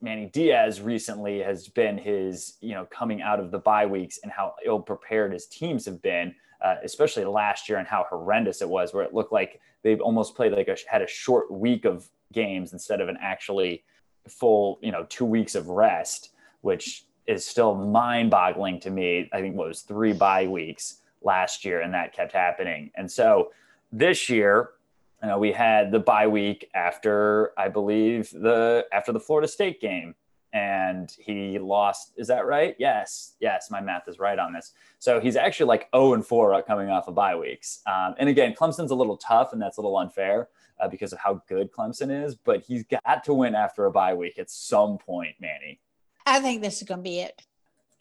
Manny 0.01 0.27
Diaz 0.27 0.79
recently 0.79 1.39
has 1.39 1.67
been 1.67 1.97
his, 1.97 2.57
you 2.61 2.73
know, 2.73 2.85
coming 2.85 3.21
out 3.21 3.39
of 3.39 3.51
the 3.51 3.59
bye 3.59 3.85
weeks 3.85 4.19
and 4.23 4.31
how 4.31 4.53
ill 4.65 4.79
prepared 4.79 5.33
his 5.33 5.45
teams 5.45 5.85
have 5.85 6.01
been, 6.01 6.33
uh, 6.63 6.75
especially 6.83 7.25
last 7.25 7.67
year 7.67 7.79
and 7.79 7.87
how 7.87 8.05
horrendous 8.09 8.61
it 8.61 8.69
was, 8.69 8.93
where 8.93 9.03
it 9.03 9.13
looked 9.13 9.33
like 9.33 9.59
they've 9.83 9.99
almost 9.99 10.35
played 10.35 10.53
like 10.53 10.69
a 10.69 10.77
had 10.89 11.01
a 11.01 11.07
short 11.07 11.51
week 11.51 11.85
of 11.85 12.07
games 12.31 12.71
instead 12.71 13.01
of 13.01 13.09
an 13.09 13.17
actually 13.19 13.83
full, 14.27 14.79
you 14.81 14.91
know, 14.91 15.05
two 15.09 15.25
weeks 15.25 15.55
of 15.55 15.67
rest, 15.67 16.31
which 16.61 17.05
is 17.27 17.45
still 17.45 17.75
mind 17.75 18.31
boggling 18.31 18.79
to 18.79 18.89
me. 18.89 19.29
I 19.33 19.41
think 19.41 19.55
what 19.55 19.67
was 19.67 19.81
three 19.81 20.13
bye 20.13 20.47
weeks 20.47 21.01
last 21.21 21.65
year, 21.65 21.81
and 21.81 21.93
that 21.93 22.13
kept 22.13 22.31
happening. 22.31 22.91
And 22.95 23.11
so 23.11 23.51
this 23.91 24.29
year, 24.29 24.71
you 25.21 25.27
know, 25.27 25.37
we 25.37 25.51
had 25.51 25.91
the 25.91 25.99
bye 25.99 26.27
week 26.27 26.69
after, 26.73 27.51
I 27.57 27.67
believe, 27.67 28.29
the 28.31 28.85
after 28.91 29.11
the 29.11 29.19
Florida 29.19 29.47
State 29.47 29.81
game, 29.81 30.15
and 30.53 31.13
he 31.19 31.59
lost. 31.59 32.13
Is 32.17 32.27
that 32.27 32.45
right? 32.45 32.75
Yes, 32.79 33.35
yes, 33.39 33.69
my 33.69 33.81
math 33.81 34.07
is 34.07 34.19
right 34.19 34.39
on 34.39 34.53
this. 34.53 34.73
So 34.97 35.19
he's 35.19 35.35
actually 35.35 35.67
like 35.67 35.89
0 35.95 36.13
and 36.13 36.25
4 36.25 36.63
coming 36.63 36.89
off 36.89 37.07
of 37.07 37.15
bye 37.15 37.35
weeks. 37.35 37.81
Um, 37.85 38.15
and 38.17 38.29
again, 38.29 38.53
Clemson's 38.53 38.91
a 38.91 38.95
little 38.95 39.17
tough, 39.17 39.53
and 39.53 39.61
that's 39.61 39.77
a 39.77 39.81
little 39.81 39.97
unfair 39.97 40.49
uh, 40.79 40.87
because 40.87 41.13
of 41.13 41.19
how 41.19 41.41
good 41.47 41.71
Clemson 41.71 42.25
is. 42.25 42.35
But 42.35 42.63
he's 42.65 42.83
got 42.83 43.23
to 43.25 43.33
win 43.33 43.55
after 43.55 43.85
a 43.85 43.91
bye 43.91 44.13
week 44.13 44.39
at 44.39 44.49
some 44.49 44.97
point, 44.97 45.35
Manny. 45.39 45.79
I 46.25 46.39
think 46.39 46.61
this 46.61 46.81
is 46.81 46.87
going 46.87 46.99
to 46.99 47.03
be 47.03 47.19
it. 47.19 47.41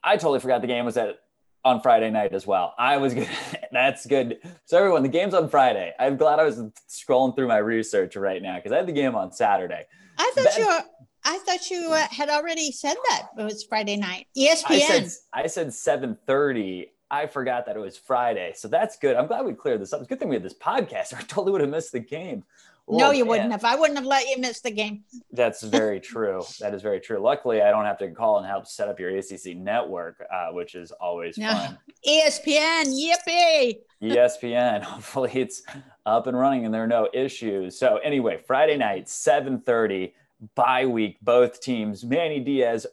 I 0.04 0.16
totally 0.16 0.40
forgot 0.40 0.60
the 0.60 0.68
game 0.68 0.84
was 0.84 0.96
at 0.96 1.18
on 1.64 1.80
Friday 1.80 2.10
night 2.10 2.32
as 2.32 2.46
well. 2.46 2.74
I 2.78 2.96
was 2.98 3.14
good. 3.14 3.28
That's 3.72 4.06
good. 4.06 4.38
So 4.64 4.78
everyone, 4.78 5.02
the 5.02 5.08
game's 5.08 5.34
on 5.34 5.48
Friday. 5.48 5.92
I'm 5.98 6.16
glad 6.16 6.38
I 6.38 6.44
was 6.44 6.58
scrolling 6.88 7.34
through 7.36 7.48
my 7.48 7.58
research 7.58 8.16
right 8.16 8.40
now 8.42 8.56
because 8.56 8.72
I 8.72 8.76
had 8.76 8.86
the 8.86 8.92
game 8.92 9.14
on 9.14 9.32
Saturday. 9.32 9.84
I 10.18 10.32
thought 10.34 10.44
That- 10.44 10.58
you. 10.58 10.78
I 11.24 11.36
thought 11.38 11.68
you 11.68 11.90
uh, 11.92 12.06
had 12.10 12.28
already 12.30 12.70
said 12.70 12.94
that 13.10 13.26
it 13.36 13.42
was 13.42 13.64
Friday 13.64 13.96
night. 13.96 14.28
I 14.36 14.40
ESPN. 14.40 14.80
said 14.86 15.10
I 15.32 15.46
said 15.48 15.66
7:30. 15.68 16.86
I 17.10 17.26
forgot 17.26 17.66
that 17.66 17.76
it 17.76 17.80
was 17.80 17.96
Friday. 17.98 18.52
So 18.54 18.68
that's 18.68 18.96
good. 18.98 19.16
I'm 19.16 19.26
glad 19.26 19.44
we 19.44 19.52
cleared 19.52 19.80
this 19.80 19.92
up. 19.92 20.00
It's 20.00 20.06
a 20.06 20.08
good 20.10 20.20
thing 20.20 20.28
we 20.28 20.36
had 20.36 20.42
this 20.44 20.54
podcast 20.54 21.12
or 21.12 21.16
I 21.18 21.22
totally 21.22 21.52
would 21.52 21.60
have 21.60 21.70
missed 21.70 21.92
the 21.92 22.00
game. 22.00 22.44
No, 22.90 23.10
you 23.10 23.24
man. 23.24 23.28
wouldn't 23.30 23.52
have. 23.52 23.64
I 23.64 23.74
wouldn't 23.76 23.98
have 23.98 24.06
let 24.06 24.26
you 24.28 24.38
miss 24.38 24.60
the 24.60 24.70
game. 24.70 25.04
That's 25.32 25.62
very 25.62 26.00
true. 26.12 26.42
That 26.60 26.74
is 26.74 26.82
very 26.82 27.00
true. 27.00 27.18
Luckily, 27.18 27.60
I 27.62 27.70
don't 27.70 27.84
have 27.84 27.98
to 27.98 28.10
call 28.10 28.38
and 28.38 28.46
help 28.46 28.66
set 28.66 28.88
up 28.88 28.98
your 28.98 29.10
ACC 29.10 29.56
network, 29.56 30.24
uh, 30.32 30.48
which 30.52 30.74
is 30.74 30.90
always 30.92 31.36
No. 31.38 31.52
fun. 31.52 31.78
ESPN, 32.06 32.84
yippee! 32.86 33.78
ESPN. 34.02 34.82
Hopefully 34.84 35.32
it's 35.34 35.62
up 36.06 36.26
and 36.26 36.38
running 36.38 36.64
and 36.64 36.72
there 36.72 36.84
are 36.84 36.88
no 36.88 37.08
issues. 37.12 37.78
So 37.78 37.96
anyway, 37.98 38.36
Friday 38.38 38.76
night, 38.76 39.06
7:30, 39.06 40.12
bye 40.54 40.86
week, 40.86 41.18
both 41.22 41.60
teams. 41.60 42.04
Manny 42.04 42.40
Diaz 42.40 42.86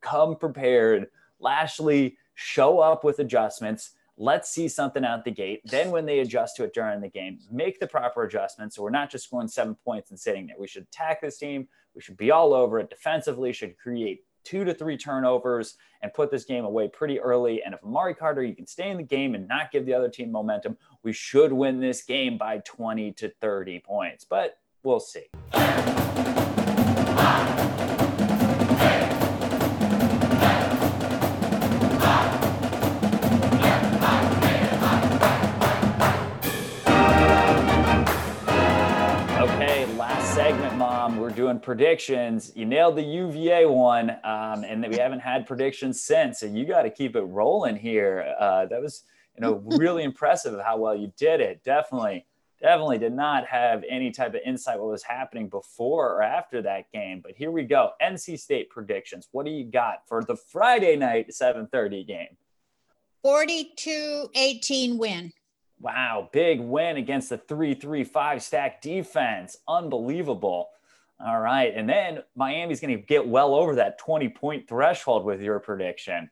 come 0.00 0.36
prepared. 0.36 1.08
Lashlee 1.40 2.16
show 2.34 2.78
up 2.78 3.04
with 3.04 3.18
adjustments. 3.18 3.90
Let's 4.22 4.50
see 4.50 4.68
something 4.68 5.04
out 5.04 5.24
the 5.24 5.32
gate. 5.32 5.62
Then 5.64 5.90
when 5.90 6.06
they 6.06 6.20
adjust 6.20 6.54
to 6.54 6.62
it 6.62 6.72
during 6.72 7.00
the 7.00 7.08
game, 7.08 7.40
make 7.50 7.80
the 7.80 7.88
proper 7.88 8.22
adjustments. 8.22 8.76
So 8.76 8.82
we're 8.84 8.90
not 8.90 9.10
just 9.10 9.24
scoring 9.24 9.48
seven 9.48 9.74
points 9.84 10.10
and 10.10 10.20
sitting 10.20 10.46
there. 10.46 10.54
We 10.56 10.68
should 10.68 10.84
attack 10.84 11.20
this 11.20 11.38
team. 11.38 11.66
We 11.96 12.02
should 12.02 12.16
be 12.16 12.30
all 12.30 12.54
over 12.54 12.78
it 12.78 12.88
defensively, 12.88 13.52
should 13.52 13.76
create 13.76 14.20
two 14.44 14.62
to 14.64 14.74
three 14.74 14.96
turnovers 14.96 15.74
and 16.02 16.14
put 16.14 16.30
this 16.30 16.44
game 16.44 16.64
away 16.64 16.86
pretty 16.86 17.18
early. 17.18 17.64
And 17.64 17.74
if 17.74 17.82
Amari 17.82 18.14
Carter, 18.14 18.44
you 18.44 18.54
can 18.54 18.68
stay 18.68 18.90
in 18.90 18.96
the 18.96 19.02
game 19.02 19.34
and 19.34 19.48
not 19.48 19.72
give 19.72 19.86
the 19.86 19.94
other 19.94 20.08
team 20.08 20.30
momentum, 20.30 20.76
we 21.02 21.12
should 21.12 21.52
win 21.52 21.80
this 21.80 22.04
game 22.04 22.38
by 22.38 22.58
20 22.58 23.10
to 23.14 23.28
30 23.40 23.80
points. 23.80 24.24
But 24.24 24.56
we'll 24.84 25.00
see. 25.00 25.26
Doing 41.52 41.62
predictions. 41.62 42.52
You 42.54 42.64
nailed 42.64 42.96
the 42.96 43.02
UVA 43.02 43.66
one, 43.66 44.10
um, 44.24 44.64
and 44.64 44.86
we 44.88 44.96
haven't 44.96 45.20
had 45.20 45.46
predictions 45.46 46.02
since. 46.02 46.40
So 46.40 46.46
you 46.46 46.64
got 46.64 46.82
to 46.82 46.90
keep 46.90 47.16
it 47.16 47.22
rolling 47.22 47.76
here. 47.76 48.34
Uh, 48.38 48.66
that 48.66 48.80
was, 48.80 49.04
you 49.36 49.40
know, 49.42 49.62
really 49.64 50.02
impressive 50.04 50.54
of 50.54 50.64
how 50.64 50.78
well 50.78 50.94
you 50.94 51.12
did 51.16 51.40
it. 51.40 51.62
Definitely, 51.64 52.26
definitely 52.60 52.98
did 52.98 53.12
not 53.12 53.46
have 53.46 53.84
any 53.88 54.10
type 54.10 54.34
of 54.34 54.40
insight 54.44 54.78
what 54.78 54.90
was 54.90 55.02
happening 55.02 55.48
before 55.48 56.14
or 56.16 56.22
after 56.22 56.62
that 56.62 56.90
game. 56.92 57.20
But 57.22 57.32
here 57.36 57.50
we 57.50 57.64
go. 57.64 57.90
NC 58.02 58.38
State 58.38 58.70
predictions. 58.70 59.28
What 59.32 59.46
do 59.46 59.52
you 59.52 59.64
got 59.64 60.06
for 60.06 60.22
the 60.24 60.36
Friday 60.36 60.96
night 60.96 61.28
7:30 61.30 62.06
game? 62.06 62.36
42 63.22 64.30
18 64.34 64.98
win. 64.98 65.32
Wow, 65.80 66.28
big 66.32 66.60
win 66.60 66.96
against 66.96 67.28
the 67.28 67.38
3-3-5 67.38 68.40
stack 68.40 68.80
defense. 68.80 69.56
Unbelievable. 69.66 70.68
All 71.24 71.40
right. 71.40 71.72
And 71.74 71.88
then 71.88 72.22
Miami's 72.34 72.80
going 72.80 72.96
to 72.96 73.02
get 73.02 73.26
well 73.26 73.54
over 73.54 73.76
that 73.76 73.98
20 73.98 74.28
point 74.30 74.68
threshold 74.68 75.24
with 75.24 75.40
your 75.40 75.58
prediction. 75.60 76.30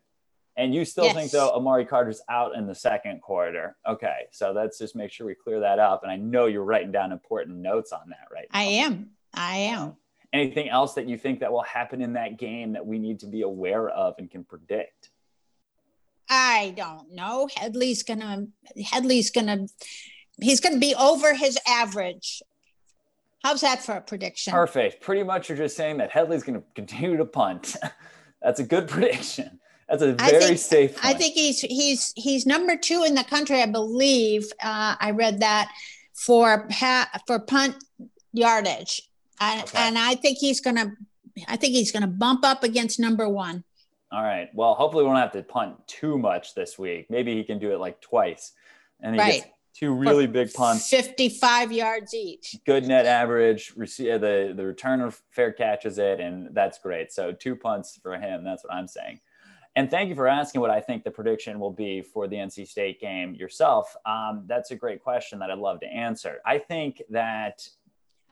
And 0.56 0.74
you 0.74 0.84
still 0.84 1.04
Yes. 1.04 1.14
think, 1.14 1.30
though, 1.30 1.50
Amari 1.52 1.86
Carter's 1.86 2.20
out 2.28 2.54
in 2.56 2.66
the 2.66 2.74
second 2.74 3.22
quarter. 3.22 3.76
Okay. 3.86 4.26
So 4.32 4.50
let's 4.52 4.78
just 4.78 4.96
make 4.96 5.12
sure 5.12 5.26
we 5.26 5.34
clear 5.34 5.60
that 5.60 5.78
up. 5.78 6.02
And 6.02 6.10
I 6.10 6.16
know 6.16 6.46
you're 6.46 6.64
writing 6.64 6.90
down 6.92 7.12
important 7.12 7.58
notes 7.58 7.92
on 7.92 8.08
that 8.08 8.26
right 8.32 8.46
I 8.50 8.64
am. 8.64 9.10
I 9.32 9.56
am. 9.58 9.96
anything 10.32 10.68
else 10.68 10.94
that 10.94 11.06
you 11.06 11.16
think 11.16 11.40
that 11.40 11.52
will 11.52 11.62
happen 11.62 12.00
in 12.02 12.12
that 12.14 12.36
game 12.36 12.72
that 12.72 12.84
we 12.84 12.98
need 12.98 13.20
to 13.20 13.26
be 13.26 13.42
aware 13.42 13.88
of 13.88 14.14
and 14.18 14.28
can 14.30 14.42
predict? 14.44 15.10
I 16.28 16.74
don't 16.76 17.12
know. 17.12 17.48
Hedley's 17.56 18.02
gonna 18.02 18.46
Hedley's 18.76 19.30
gonna 19.30 19.66
he's 20.40 20.60
gonna 20.60 20.78
be 20.78 20.94
over 20.94 21.34
his 21.34 21.58
average. 21.66 22.42
How's 23.42 23.62
that 23.62 23.82
for 23.84 23.92
a 23.92 24.00
prediction? 24.00 24.52
Perfect. 24.52 25.00
Pretty 25.00 25.22
much 25.22 25.48
you're 25.48 25.58
just 25.58 25.76
saying 25.76 25.98
that 25.98 26.10
Hedley's 26.10 26.42
gonna 26.42 26.62
continue 26.74 27.16
to 27.16 27.24
punt. 27.24 27.76
That's 28.42 28.60
a 28.60 28.64
good 28.64 28.88
prediction. 28.88 29.60
That's 29.88 30.02
a 30.02 30.12
very 30.12 30.40
think, 30.40 30.58
safe. 30.58 31.04
I 31.04 31.14
think 31.14 31.34
he's 31.34 31.60
he's 31.60 32.12
he's 32.16 32.46
number 32.46 32.76
two 32.76 33.02
in 33.04 33.14
the 33.16 33.24
country, 33.24 33.60
I 33.60 33.66
believe. 33.66 34.44
Uh, 34.62 34.94
I 34.98 35.10
read 35.10 35.40
that 35.40 35.70
for 36.14 36.68
pa- 36.68 37.10
for 37.26 37.40
punt 37.40 37.74
yardage, 38.32 39.02
and, 39.40 39.62
okay. 39.62 39.78
and 39.78 39.98
I 39.98 40.14
think 40.14 40.38
he's 40.38 40.60
gonna 40.60 40.92
I 41.48 41.56
think 41.56 41.74
he's 41.74 41.90
gonna 41.90 42.06
bump 42.06 42.44
up 42.44 42.62
against 42.62 43.00
number 43.00 43.28
one. 43.28 43.64
All 44.12 44.22
right. 44.22 44.48
Well, 44.54 44.74
hopefully 44.74 45.04
we 45.04 45.08
won't 45.08 45.20
have 45.20 45.32
to 45.32 45.42
punt 45.42 45.76
too 45.86 46.18
much 46.18 46.54
this 46.54 46.78
week. 46.78 47.10
Maybe 47.10 47.34
he 47.34 47.42
can 47.42 47.58
do 47.58 47.72
it 47.72 47.80
like 47.80 48.00
twice, 48.00 48.52
and 49.00 49.16
he 49.16 49.20
right. 49.20 49.32
gets 49.42 49.46
two 49.80 49.94
really 49.94 50.26
big 50.26 50.52
punts, 50.52 50.88
fifty-five 50.88 51.72
yards 51.72 52.14
each. 52.14 52.56
Good 52.66 52.86
net 52.86 53.06
average. 53.06 53.72
Receive 53.76 54.14
uh, 54.14 54.18
the 54.18 54.52
the 54.54 54.62
returner 54.62 55.16
fair 55.30 55.52
catches 55.52 55.98
it, 55.98 56.20
and 56.20 56.54
that's 56.54 56.78
great. 56.78 57.12
So 57.12 57.32
two 57.32 57.56
punts 57.56 57.98
for 58.02 58.14
him. 58.14 58.44
That's 58.44 58.62
what 58.62 58.74
I'm 58.74 58.86
saying. 58.86 59.20
And 59.76 59.88
thank 59.88 60.08
you 60.08 60.16
for 60.16 60.26
asking 60.26 60.60
what 60.60 60.70
I 60.70 60.80
think 60.80 61.04
the 61.04 61.12
prediction 61.12 61.60
will 61.60 61.70
be 61.70 62.02
for 62.02 62.26
the 62.26 62.36
NC 62.36 62.66
State 62.66 63.00
game 63.00 63.34
yourself. 63.34 63.96
Um, 64.04 64.42
that's 64.46 64.72
a 64.72 64.76
great 64.76 65.02
question 65.02 65.38
that 65.38 65.50
I'd 65.50 65.58
love 65.58 65.78
to 65.80 65.86
answer. 65.86 66.40
I 66.44 66.58
think 66.58 67.00
that 67.08 67.68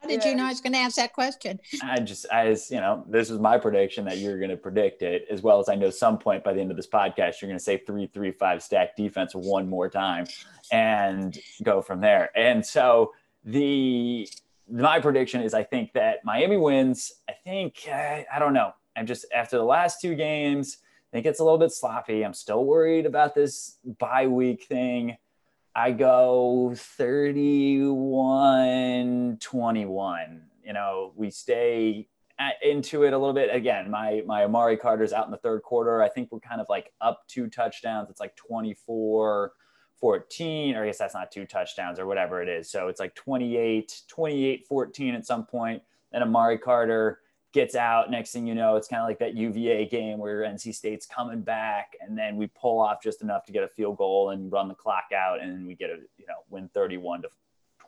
how 0.00 0.08
did 0.08 0.22
yeah. 0.22 0.30
you 0.30 0.36
know 0.36 0.44
I 0.44 0.48
was 0.48 0.60
going 0.60 0.72
to 0.72 0.78
ask 0.78 0.96
that 0.96 1.12
question? 1.12 1.58
I 1.82 1.98
just, 2.00 2.26
I 2.30 2.50
was, 2.50 2.70
you 2.70 2.78
know, 2.78 3.04
this 3.08 3.30
is 3.30 3.38
my 3.38 3.58
prediction 3.58 4.04
that 4.04 4.18
you're 4.18 4.38
going 4.38 4.50
to 4.50 4.56
predict 4.56 5.02
it, 5.02 5.26
as 5.30 5.42
well 5.42 5.58
as 5.58 5.68
I 5.68 5.74
know 5.74 5.90
some 5.90 6.18
point 6.18 6.44
by 6.44 6.52
the 6.52 6.60
end 6.60 6.70
of 6.70 6.76
this 6.76 6.86
podcast, 6.86 7.40
you're 7.40 7.48
going 7.48 7.58
to 7.58 7.64
say 7.64 7.78
three, 7.78 8.06
three, 8.06 8.30
five 8.30 8.62
stack 8.62 8.96
defense 8.96 9.34
one 9.34 9.68
more 9.68 9.88
time 9.88 10.26
and 10.70 11.38
go 11.62 11.82
from 11.82 12.00
there. 12.00 12.30
And 12.36 12.64
so 12.64 13.12
the, 13.44 14.28
my 14.70 15.00
prediction 15.00 15.42
is 15.42 15.54
I 15.54 15.64
think 15.64 15.92
that 15.94 16.24
Miami 16.24 16.56
wins. 16.56 17.12
I 17.28 17.32
think, 17.44 17.88
I, 17.90 18.26
I 18.32 18.38
don't 18.38 18.52
know. 18.52 18.72
I'm 18.96 19.06
just, 19.06 19.26
after 19.34 19.56
the 19.56 19.64
last 19.64 20.00
two 20.00 20.14
games, 20.14 20.78
I 21.10 21.16
think 21.16 21.26
it's 21.26 21.40
a 21.40 21.44
little 21.44 21.58
bit 21.58 21.72
sloppy. 21.72 22.24
I'm 22.24 22.34
still 22.34 22.64
worried 22.64 23.06
about 23.06 23.34
this 23.34 23.78
bye 23.98 24.26
week 24.26 24.64
thing. 24.64 25.16
I 25.78 25.92
go 25.92 26.74
31 26.74 29.38
21. 29.40 30.42
You 30.64 30.72
know, 30.72 31.12
we 31.14 31.30
stay 31.30 32.08
at, 32.36 32.54
into 32.64 33.04
it 33.04 33.12
a 33.12 33.18
little 33.18 33.32
bit. 33.32 33.54
Again, 33.54 33.88
my 33.88 34.24
my 34.26 34.42
Amari 34.42 34.76
Carter's 34.76 35.12
out 35.12 35.26
in 35.26 35.30
the 35.30 35.36
third 35.36 35.62
quarter. 35.62 36.02
I 36.02 36.08
think 36.08 36.32
we're 36.32 36.40
kind 36.40 36.60
of 36.60 36.66
like 36.68 36.92
up 37.00 37.22
two 37.28 37.48
touchdowns. 37.48 38.10
It's 38.10 38.18
like 38.18 38.34
24 38.34 39.52
14, 40.00 40.74
or 40.74 40.82
I 40.82 40.86
guess 40.86 40.98
that's 40.98 41.14
not 41.14 41.30
two 41.30 41.46
touchdowns 41.46 42.00
or 42.00 42.06
whatever 42.06 42.42
it 42.42 42.48
is. 42.48 42.68
So 42.68 42.88
it's 42.88 42.98
like 42.98 43.14
28, 43.14 44.02
28 44.08 44.66
14 44.66 45.14
at 45.14 45.26
some 45.26 45.46
point. 45.46 45.80
Then 46.10 46.24
Amari 46.24 46.58
Carter 46.58 47.20
gets 47.52 47.74
out. 47.74 48.10
Next 48.10 48.32
thing 48.32 48.46
you 48.46 48.54
know, 48.54 48.76
it's 48.76 48.88
kind 48.88 49.02
of 49.02 49.08
like 49.08 49.18
that 49.20 49.34
UVA 49.34 49.86
game 49.86 50.18
where 50.18 50.42
NC 50.42 50.74
State's 50.74 51.06
coming 51.06 51.42
back, 51.42 51.92
and 52.00 52.16
then 52.16 52.36
we 52.36 52.48
pull 52.48 52.80
off 52.80 53.02
just 53.02 53.22
enough 53.22 53.44
to 53.46 53.52
get 53.52 53.62
a 53.62 53.68
field 53.68 53.96
goal 53.96 54.30
and 54.30 54.52
run 54.52 54.68
the 54.68 54.74
clock 54.74 55.06
out, 55.14 55.40
and 55.40 55.66
we 55.66 55.74
get 55.74 55.90
a 55.90 55.96
you 56.16 56.26
know 56.26 56.34
win 56.50 56.68
31 56.74 57.22
to 57.22 57.28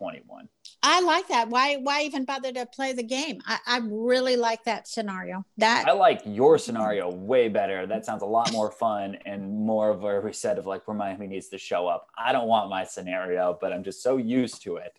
21. 0.00 0.48
I 0.82 1.02
like 1.02 1.28
that. 1.28 1.50
Why 1.50 1.76
why 1.76 2.02
even 2.02 2.24
bother 2.24 2.52
to 2.52 2.64
play 2.64 2.94
the 2.94 3.02
game? 3.02 3.42
I, 3.46 3.58
I 3.66 3.80
really 3.84 4.36
like 4.36 4.64
that 4.64 4.88
scenario. 4.88 5.44
That 5.58 5.84
I 5.86 5.92
like 5.92 6.22
your 6.24 6.56
scenario 6.56 7.12
way 7.12 7.48
better. 7.48 7.86
That 7.86 8.06
sounds 8.06 8.22
a 8.22 8.26
lot 8.26 8.50
more 8.52 8.70
fun 8.70 9.18
and 9.26 9.52
more 9.66 9.90
of 9.90 10.04
a 10.04 10.20
reset 10.20 10.58
of 10.58 10.66
like 10.66 10.88
where 10.88 10.96
Miami 10.96 11.26
needs 11.26 11.48
to 11.48 11.58
show 11.58 11.86
up. 11.86 12.06
I 12.16 12.32
don't 12.32 12.48
want 12.48 12.70
my 12.70 12.84
scenario, 12.84 13.58
but 13.60 13.74
I'm 13.74 13.84
just 13.84 14.02
so 14.02 14.16
used 14.16 14.62
to 14.62 14.76
it 14.76 14.94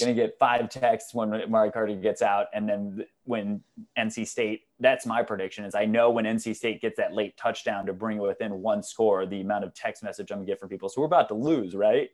going 0.00 0.14
to 0.14 0.20
get 0.20 0.38
five 0.38 0.68
texts 0.68 1.14
when 1.14 1.50
Mari 1.50 1.70
Carter 1.70 1.94
gets 1.94 2.22
out. 2.22 2.46
And 2.54 2.68
then 2.68 3.04
when 3.24 3.62
NC 3.98 4.26
State, 4.26 4.62
that's 4.80 5.06
my 5.06 5.22
prediction 5.22 5.64
is 5.64 5.74
I 5.74 5.84
know 5.84 6.10
when 6.10 6.24
NC 6.24 6.56
State 6.56 6.80
gets 6.80 6.96
that 6.96 7.12
late 7.14 7.36
touchdown 7.36 7.86
to 7.86 7.92
bring 7.92 8.18
it 8.18 8.22
within 8.22 8.60
one 8.60 8.82
score, 8.82 9.26
the 9.26 9.40
amount 9.40 9.64
of 9.64 9.74
text 9.74 10.02
message 10.02 10.30
I'm 10.30 10.38
going 10.38 10.46
to 10.46 10.50
get 10.50 10.60
from 10.60 10.68
people. 10.68 10.88
So 10.88 11.00
we're 11.00 11.06
about 11.06 11.28
to 11.28 11.34
lose, 11.34 11.74
right? 11.74 12.10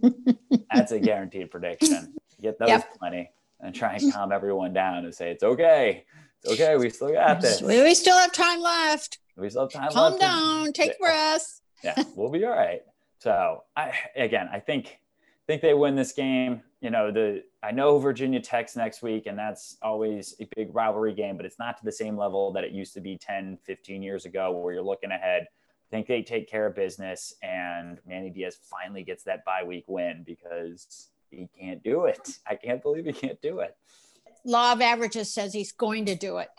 that's 0.73 0.93
a 0.93 0.99
guaranteed 0.99 1.51
prediction. 1.51 2.15
Get 2.41 2.59
those 2.59 2.69
yep. 2.69 2.99
plenty 2.99 3.31
and 3.61 3.75
try 3.75 3.95
and 3.95 4.13
calm 4.13 4.33
everyone 4.33 4.73
down 4.73 5.05
and 5.05 5.15
say, 5.15 5.31
it's 5.31 5.43
okay. 5.43 6.05
It's 6.43 6.53
okay. 6.53 6.77
We 6.77 6.91
still 6.91 7.13
got 7.13 7.41
this. 7.41 7.61
We 7.61 7.95
still 7.95 8.17
have 8.17 8.33
time 8.33 8.61
left. 8.61 9.19
We 9.37 9.51
still 9.51 9.63
have 9.63 9.73
time 9.73 9.91
calm 9.91 10.13
left. 10.13 10.23
Calm 10.23 10.65
down. 10.65 10.73
Take 10.73 10.99
breaths. 10.99 11.63
yeah, 11.83 12.03
we'll 12.15 12.31
be 12.31 12.45
all 12.45 12.51
right. 12.51 12.83
So 13.21 13.65
I, 13.77 13.93
again, 14.17 14.49
I 14.53 14.61
think, 14.61 14.99
think 15.49 15.63
they 15.63 15.75
win 15.75 15.97
this 15.97 16.13
game. 16.13 16.63
You 16.81 16.91
know 16.91 17.11
the 17.11 17.43
i 17.61 17.73
know 17.73 17.99
virginia 17.99 18.39
tech's 18.39 18.77
next 18.77 19.03
week 19.03 19.27
and 19.27 19.37
that's 19.37 19.79
always 19.83 20.37
a 20.41 20.47
big 20.55 20.73
rivalry 20.73 21.13
game 21.13 21.37
but 21.37 21.45
it's 21.45 21.59
not 21.59 21.77
to 21.77 21.85
the 21.85 21.91
same 21.91 22.17
level 22.17 22.53
that 22.53 22.63
it 22.63 22.71
used 22.71 22.95
to 22.95 23.01
be 23.01 23.19
10 23.19 23.59
15 23.65 24.01
years 24.01 24.27
ago 24.27 24.53
where 24.53 24.75
you're 24.75 24.83
looking 24.83 25.11
ahead. 25.11 25.43
I 25.43 25.91
think 25.91 26.07
they 26.07 26.23
take 26.23 26.49
care 26.49 26.67
of 26.67 26.77
business 26.77 27.35
and 27.43 27.99
manny 28.07 28.31
diaz 28.31 28.61
finally 28.63 29.03
gets 29.03 29.25
that 29.25 29.45
bye 29.45 29.65
week 29.65 29.87
win 29.89 30.23
because 30.25 31.09
he 31.33 31.49
can't 31.59 31.83
do 31.83 32.05
it. 32.05 32.39
I 32.47 32.55
can't 32.55 32.81
believe 32.81 33.07
he 33.07 33.13
can't 33.13 33.43
do 33.43 33.59
it. 33.59 33.77
Law 34.45 34.73
of 34.73 34.81
averages 34.81 35.35
says 35.35 35.53
he's 35.53 35.73
going 35.73 36.05
to 36.05 36.15
do 36.15 36.39
it. 36.39 36.51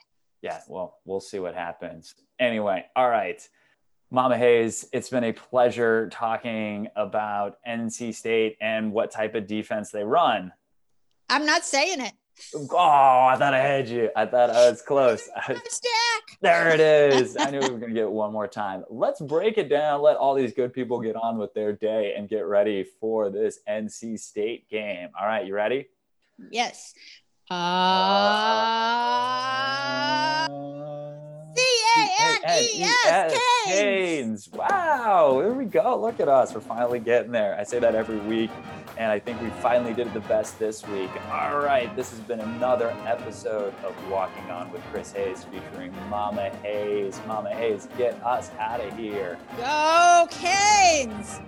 Yeah 0.41 0.59
well 0.67 0.97
we'll 1.05 1.21
see 1.21 1.39
what 1.39 1.55
happens. 1.55 2.13
Anyway 2.41 2.83
all 2.97 3.09
right 3.09 3.47
Mama 4.11 4.37
Hayes, 4.37 4.87
it's 4.91 5.09
been 5.09 5.23
a 5.23 5.33
pleasure 5.33 6.09
talking 6.09 6.87
about 6.95 7.57
NC 7.67 8.15
State 8.15 8.57
and 8.59 8.91
what 8.91 9.11
type 9.11 9.35
of 9.35 9.45
defense 9.45 9.91
they 9.91 10.03
run. 10.03 10.51
I'm 11.29 11.45
not 11.45 11.63
saying 11.63 12.01
it. 12.01 12.13
Oh, 12.55 12.77
I 12.77 13.35
thought 13.37 13.53
I 13.53 13.59
had 13.59 13.87
you. 13.87 14.09
I 14.15 14.25
thought 14.25 14.49
I 14.49 14.69
was 14.69 14.81
close. 14.81 15.29
There 16.41 16.69
it 16.69 16.79
is. 16.79 17.35
I 17.35 17.49
knew 17.49 17.59
we 17.59 17.69
were 17.69 17.79
going 17.79 17.93
to 17.93 17.99
get 17.99 18.09
one 18.09 18.31
more 18.31 18.47
time. 18.47 18.85
Let's 18.89 19.19
break 19.19 19.57
it 19.57 19.67
down. 19.67 20.01
Let 20.01 20.15
all 20.15 20.33
these 20.35 20.53
good 20.53 20.71
people 20.71 21.01
get 21.01 21.17
on 21.17 21.37
with 21.37 21.53
their 21.53 21.73
day 21.73 22.13
and 22.15 22.29
get 22.29 22.45
ready 22.45 22.85
for 23.01 23.29
this 23.29 23.59
NC 23.67 24.17
State 24.17 24.69
game. 24.69 25.09
All 25.19 25.27
right, 25.27 25.45
you 25.45 25.53
ready? 25.53 25.89
Yes. 26.49 26.93
Uh... 27.51 27.55
uh... 30.49 30.78
C-A-N-E-S, 31.95 33.39
Canes. 33.65 34.49
Wow, 34.53 35.39
there 35.41 35.53
we 35.53 35.65
go. 35.65 35.99
Look 35.99 36.19
at 36.19 36.27
us. 36.27 36.53
We're 36.53 36.61
finally 36.61 36.99
getting 36.99 37.31
there. 37.31 37.57
I 37.59 37.63
say 37.63 37.79
that 37.79 37.95
every 37.95 38.19
week, 38.19 38.51
and 38.97 39.11
I 39.11 39.19
think 39.19 39.41
we 39.41 39.49
finally 39.61 39.93
did 39.93 40.13
the 40.13 40.19
best 40.21 40.59
this 40.59 40.87
week. 40.87 41.09
All 41.31 41.59
right, 41.59 41.93
this 41.95 42.11
has 42.11 42.19
been 42.19 42.39
another 42.41 42.95
episode 43.05 43.73
of 43.83 43.95
Walking 44.09 44.49
On 44.51 44.71
with 44.71 44.81
Chris 44.91 45.11
Hayes 45.13 45.45
featuring 45.45 45.93
Mama 46.09 46.49
Hayes. 46.63 47.19
Mama 47.27 47.49
Hayes, 47.51 47.87
get 47.97 48.21
us 48.23 48.51
out 48.59 48.81
of 48.81 48.95
here. 48.97 49.37
Go 49.57 50.27
Canes! 50.29 51.39